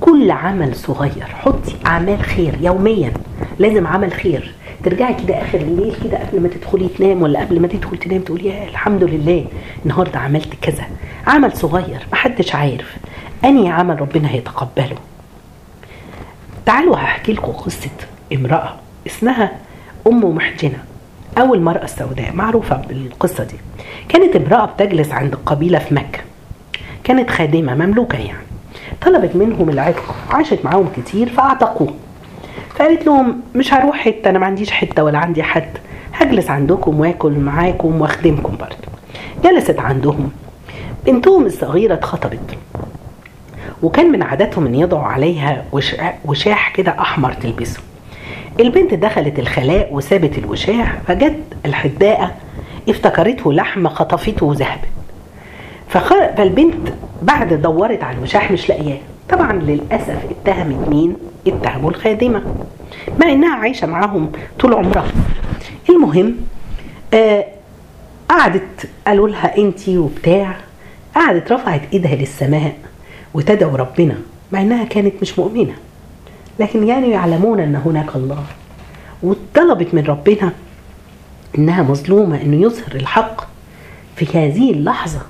كل 0.00 0.30
عمل 0.30 0.76
صغير 0.76 1.24
حطي 1.24 1.74
أعمال 1.86 2.22
خير 2.22 2.54
يوميا. 2.60 3.12
لازم 3.58 3.86
عمل 3.86 4.12
خير. 4.12 4.54
ترجعي 4.84 5.14
كده 5.14 5.42
آخر 5.42 5.58
الليل 5.58 5.94
كده 6.04 6.18
قبل 6.18 6.40
ما 6.40 6.48
تدخلي 6.48 6.88
تنام 6.88 7.22
ولا 7.22 7.40
قبل 7.40 7.60
ما 7.60 7.68
تدخل 7.68 7.96
تنام 7.98 8.20
تقولي 8.20 8.68
الحمد 8.68 9.04
لله 9.04 9.46
النهارده 9.84 10.18
عملت 10.18 10.54
كذا. 10.62 10.84
عمل 11.26 11.52
صغير 11.52 12.06
محدش 12.12 12.54
عارف. 12.54 12.96
اني 13.44 13.70
عمل 13.70 14.00
ربنا 14.00 14.30
هيتقبله؟ 14.30 14.96
تعالوا 16.66 16.96
هحكي 16.96 17.32
لكم 17.32 17.52
قصة 17.52 17.90
امرأة 18.32 18.74
اسمها 19.06 19.52
أم 20.06 20.36
محجنة 20.36 20.84
أو 21.38 21.54
المرأة 21.54 21.84
السوداء 21.84 22.32
معروفة 22.34 22.76
بالقصة 22.76 23.44
دي. 23.44 23.56
كانت 24.08 24.36
امرأة 24.36 24.66
بتجلس 24.66 25.12
عند 25.12 25.34
قبيلة 25.46 25.78
في 25.78 25.94
مكة. 25.94 26.20
كانت 27.04 27.30
خادمة 27.30 27.74
مملوكة 27.74 28.18
يعني. 28.18 28.49
طلبت 29.02 29.36
منهم 29.36 29.70
العتق 29.70 30.14
عاشت 30.30 30.64
معاهم 30.64 30.88
كتير 30.96 31.28
فأعتقوه. 31.28 31.94
فقالت 32.74 33.06
لهم 33.06 33.40
مش 33.54 33.74
هروح 33.74 33.96
حتة 33.96 34.30
أنا 34.30 34.38
ما 34.38 34.46
عنديش 34.46 34.70
حتة 34.70 35.04
ولا 35.04 35.18
عندي 35.18 35.42
حد. 35.42 35.78
هجلس 36.12 36.50
عندكم 36.50 37.00
وآكل 37.00 37.32
معاكم 37.32 38.00
وأخدمكم 38.00 38.56
برضه. 38.56 38.76
جلست 39.44 39.78
عندهم. 39.80 40.30
بنتهم 41.06 41.46
الصغيرة 41.46 41.94
اتخطبت. 41.94 42.58
وكان 43.82 44.12
من 44.12 44.22
عاداتهم 44.22 44.66
إن 44.66 44.74
يضعوا 44.74 45.04
عليها 45.04 45.64
وشاح 46.24 46.72
كده 46.74 46.90
أحمر 47.00 47.32
تلبسه. 47.32 47.80
البنت 48.60 48.94
دخلت 48.94 49.38
الخلاء 49.38 49.88
وسابت 49.94 50.38
الوشاح 50.38 50.98
فجت 51.06 51.36
الحداقة 51.66 52.30
افتكرته 52.88 53.52
لحمه 53.52 53.88
خطفته 53.88 54.46
وذهبت. 54.46 54.88
فالبنت 55.88 56.88
بعد 57.22 57.54
دورت 57.62 58.02
على 58.02 58.16
الوشاح 58.16 58.50
مش 58.50 58.68
لاقياه. 58.68 58.98
طبعا 59.28 59.52
للأسف 59.52 60.18
اتهمت 60.30 60.88
مين؟ 60.88 61.16
اتهموا 61.46 61.90
الخادمة. 61.90 62.42
مع 63.20 63.32
إنها 63.32 63.56
عايشة 63.56 63.86
معاهم 63.86 64.32
طول 64.58 64.74
عمرها. 64.74 65.12
المهم 65.90 66.36
آه 67.14 67.44
قعدت 68.28 68.88
قالوا 69.06 69.28
لها 69.28 69.58
انتي 69.58 69.98
وبتاع. 69.98 70.56
قعدت 71.14 71.52
رفعت 71.52 71.80
إيدها 71.92 72.14
للسماء 72.14 72.74
وتدعو 73.34 73.76
ربنا 73.76 74.14
مع 74.52 74.60
إنها 74.60 74.84
كانت 74.84 75.14
مش 75.22 75.38
مؤمنة. 75.38 75.74
لكن 76.60 76.86
كانوا 76.86 77.08
يعلمون 77.08 77.60
أن 77.60 77.76
هناك 77.76 78.16
الله. 78.16 78.44
وطلبت 79.22 79.94
من 79.94 80.04
ربنا 80.04 80.52
إنها 81.58 81.82
مظلومة 81.82 82.42
إنه 82.42 82.62
يظهر 82.66 82.94
الحق 82.94 83.44
في 84.16 84.26
هذه 84.38 84.70
اللحظة. 84.70 85.20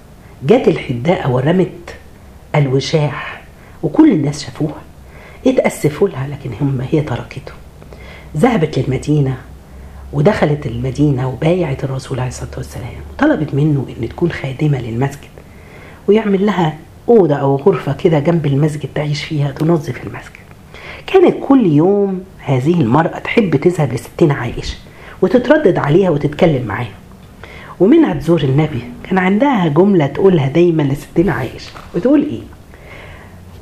جت 0.46 0.68
الحداقة 0.68 1.30
ورمت 1.30 1.94
الوشاح 2.54 3.42
وكل 3.82 4.12
الناس 4.12 4.44
شافوها 4.44 4.82
اتأسفوا 5.46 6.08
لها 6.08 6.28
لكن 6.28 6.50
هم 6.60 6.80
هي 6.92 7.00
تركته. 7.00 7.52
ذهبت 8.36 8.78
للمدينة 8.78 9.36
ودخلت 10.12 10.66
المدينة 10.66 11.28
وبايعت 11.28 11.84
الرسول 11.84 12.20
عليه 12.20 12.28
الصلاة 12.28 12.50
والسلام 12.56 13.00
وطلبت 13.12 13.54
منه 13.54 13.86
إن 14.02 14.08
تكون 14.08 14.32
خادمة 14.32 14.80
للمسجد 14.80 15.28
ويعمل 16.08 16.46
لها 16.46 16.78
أوضة 17.08 17.34
أو 17.34 17.56
غرفة 17.56 17.92
كده 17.92 18.18
جنب 18.18 18.46
المسجد 18.46 18.88
تعيش 18.94 19.24
فيها 19.24 19.50
تنظف 19.50 20.06
المسجد. 20.06 20.40
كانت 21.06 21.36
كل 21.48 21.66
يوم 21.66 22.24
هذه 22.38 22.80
المرأة 22.80 23.18
تحب 23.18 23.56
تذهب 23.56 23.92
لستنا 23.92 24.34
عائشة 24.34 24.76
وتتردد 25.22 25.78
عليها 25.78 26.10
وتتكلم 26.10 26.66
معاها 26.66 26.99
ومنها 27.80 28.14
تزور 28.14 28.42
النبي 28.42 28.82
كان 29.08 29.18
عندها 29.18 29.68
جملة 29.68 30.06
تقولها 30.06 30.48
دايما 30.48 30.82
لستنا 30.82 31.32
عائشة 31.32 31.70
وتقول 31.94 32.22
إيه؟ 32.22 32.40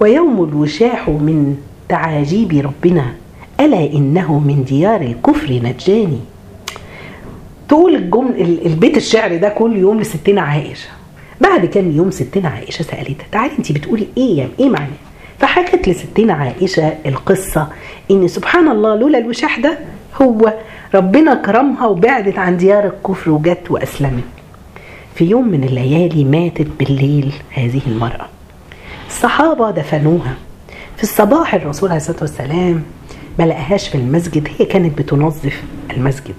ويوم 0.00 0.44
الوشاح 0.44 1.08
من 1.08 1.56
تعاجيب 1.88 2.52
ربنا 2.52 3.04
ألا 3.60 3.92
إنه 3.92 4.38
من 4.38 4.64
ديار 4.64 5.00
الكفر 5.00 5.52
نجاني؟ 5.52 6.18
تقول 7.68 7.94
الجمل 7.94 8.58
البيت 8.66 8.96
الشعر 8.96 9.36
ده 9.36 9.48
كل 9.48 9.76
يوم 9.76 10.00
لستنا 10.00 10.40
عائشة 10.42 10.88
بعد 11.40 11.66
كام 11.66 11.90
يوم 11.90 12.10
ستنا 12.10 12.48
عائشة 12.48 12.82
سألتها 12.82 13.26
تعالي 13.32 13.52
انت 13.58 13.72
بتقولي 13.72 14.06
إيه 14.16 14.38
يعني 14.38 14.50
إيه 14.60 14.68
معناه 14.68 14.88
فحكت 15.38 15.88
لستنا 15.88 16.32
عائشة 16.34 16.94
القصة 17.06 17.68
إن 18.10 18.28
سبحان 18.28 18.68
الله 18.68 18.96
لولا 18.96 19.18
الوشاح 19.18 19.58
ده 19.58 19.78
هو 20.22 20.54
ربنا 20.94 21.34
كرمها 21.34 21.86
وبعدت 21.86 22.38
عن 22.38 22.56
ديار 22.56 22.86
الكفر 22.86 23.30
وجت 23.30 23.70
وأسلمت. 23.70 24.24
في 25.14 25.24
يوم 25.24 25.48
من 25.48 25.64
الليالي 25.64 26.24
ماتت 26.24 26.66
بالليل 26.78 27.32
هذه 27.50 27.80
المرأة. 27.86 28.26
الصحابة 29.08 29.70
دفنوها. 29.70 30.34
في 30.96 31.02
الصباح 31.02 31.54
الرسول 31.54 31.88
عليه 31.88 32.00
الصلاة 32.00 32.18
والسلام 32.20 32.82
ما 33.38 33.44
لقاهاش 33.44 33.88
في 33.88 33.94
المسجد 33.94 34.48
هي 34.58 34.66
كانت 34.66 34.98
بتنظف 34.98 35.62
المسجد. 35.90 36.34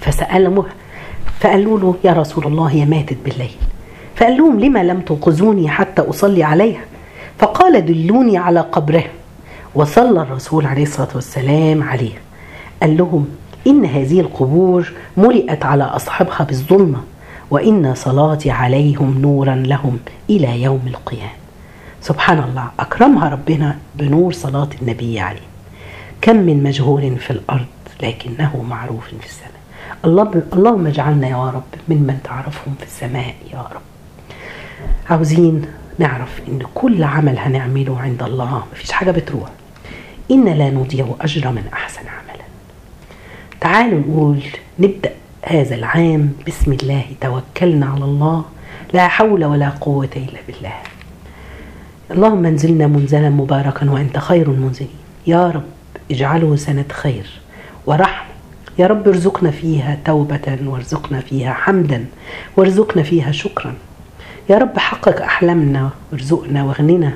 فسألوها 0.00 0.72
فقالوا 1.40 1.80
له 1.80 1.94
يا 2.04 2.12
رسول 2.12 2.46
الله 2.46 2.66
هي 2.66 2.84
ماتت 2.84 3.16
بالليل. 3.24 3.54
فقال 4.16 4.36
لهم 4.36 4.60
لما 4.60 4.82
لم 4.84 5.00
توقظوني 5.00 5.68
حتى 5.68 6.02
أصلي 6.02 6.42
عليها؟ 6.42 6.80
فقال 7.38 7.86
دلوني 7.86 8.38
على 8.38 8.60
قبرها. 8.60 9.10
وصلى 9.74 10.22
الرسول 10.22 10.66
عليه 10.66 10.82
الصلاة 10.82 11.08
والسلام 11.14 11.82
عليه 11.82 12.12
قال 12.82 12.96
لهم 12.96 13.28
إن 13.66 13.84
هذه 13.84 14.20
القبور 14.20 14.92
ملئت 15.16 15.64
على 15.64 15.84
أصحابها 15.84 16.44
بالظلمة 16.44 17.00
وإن 17.50 17.94
صلاتي 17.94 18.50
عليهم 18.50 19.18
نورا 19.22 19.54
لهم 19.54 19.98
إلى 20.30 20.62
يوم 20.62 20.82
القيامة. 20.86 21.32
سبحان 22.00 22.38
الله 22.38 22.68
أكرمها 22.80 23.28
ربنا 23.28 23.78
بنور 23.94 24.32
صلاة 24.32 24.68
النبي 24.82 25.20
عليه. 25.20 25.40
كم 26.20 26.36
من 26.36 26.62
مجهول 26.62 27.16
في 27.16 27.30
الأرض 27.30 27.66
لكنه 28.02 28.64
معروف 28.70 29.04
في 29.20 29.26
السماء. 29.26 29.52
الله 30.04 30.42
اللهم 30.52 30.86
اجعلنا 30.86 31.28
يا 31.28 31.50
رب 31.50 31.62
ممن 31.88 32.18
تعرفهم 32.24 32.74
في 32.78 32.84
السماء 32.86 33.34
يا 33.52 33.58
رب. 33.58 33.82
عاوزين 35.10 35.62
نعرف 35.98 36.40
إن 36.48 36.62
كل 36.74 37.04
عمل 37.04 37.38
هنعمله 37.38 38.00
عند 38.00 38.22
الله 38.22 38.62
مفيش 38.72 38.92
حاجة 38.92 39.10
بتروح. 39.10 39.48
إن 40.30 40.44
لا 40.44 40.70
نضيع 40.70 41.06
أجر 41.20 41.50
من 41.50 41.64
أحسن 41.72 42.00
عملا 42.00 42.21
تعالوا 43.62 44.00
نقول 44.00 44.42
نبدأ 44.78 45.10
هذا 45.42 45.74
العام 45.74 46.32
بسم 46.46 46.72
الله 46.72 47.04
توكلنا 47.20 47.86
على 47.86 48.04
الله 48.04 48.44
لا 48.92 49.08
حول 49.08 49.44
ولا 49.44 49.68
قوة 49.68 50.08
إلا 50.16 50.38
بالله. 50.46 50.72
اللهم 52.10 52.46
انزلنا 52.46 52.86
منزلا 52.86 53.30
مباركا 53.30 53.90
وأنت 53.90 54.18
خير 54.18 54.50
المنزلين. 54.50 54.88
يا 55.26 55.50
رب 55.50 55.62
اجعله 56.10 56.56
سنة 56.56 56.84
خير 56.92 57.26
ورحمة. 57.86 58.32
يا 58.78 58.86
رب 58.86 59.08
ارزقنا 59.08 59.50
فيها 59.50 59.98
توبة 60.04 60.58
وارزقنا 60.66 61.20
فيها 61.20 61.52
حمدا 61.52 62.04
وارزقنا 62.56 63.02
فيها 63.02 63.32
شكرا. 63.32 63.74
يا 64.50 64.58
رب 64.58 64.78
حقق 64.78 65.22
أحلامنا 65.22 65.90
وارزقنا 66.12 66.64
واغننا. 66.64 67.12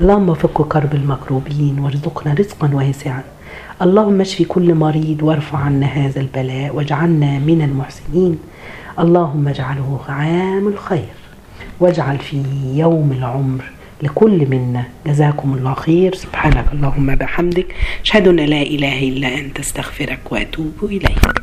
اللهم 0.00 0.34
فك 0.34 0.62
كرب 0.62 0.94
المكروبين 0.94 1.78
وارزقنا 1.78 2.34
رزقا 2.34 2.70
واسعا. 2.72 3.22
اللهم 3.82 4.20
اشف 4.20 4.42
كل 4.48 4.74
مريض 4.74 5.22
وارفع 5.22 5.58
عنا 5.58 5.86
هذا 5.86 6.20
البلاء 6.20 6.74
واجعلنا 6.74 7.38
من 7.38 7.62
المحسنين. 7.62 8.38
اللهم 8.98 9.48
اجعله 9.48 10.00
عام 10.08 10.68
الخير 10.68 11.14
واجعل 11.80 12.18
فيه 12.18 12.44
يوم 12.74 13.12
العمر 13.12 13.64
لكل 14.02 14.46
منا. 14.50 14.84
جزاكم 15.06 15.54
الله 15.54 15.74
خير. 15.74 16.14
سبحانك 16.14 16.64
اللهم 16.72 17.14
بحمدك 17.14 17.74
أشهد 18.04 18.28
أن 18.28 18.36
لا 18.36 18.62
إله 18.62 18.98
إلا 19.08 19.38
أنت 19.38 19.58
أستغفرك 19.58 20.20
وأتوب 20.30 20.74
إليك. 20.82 21.40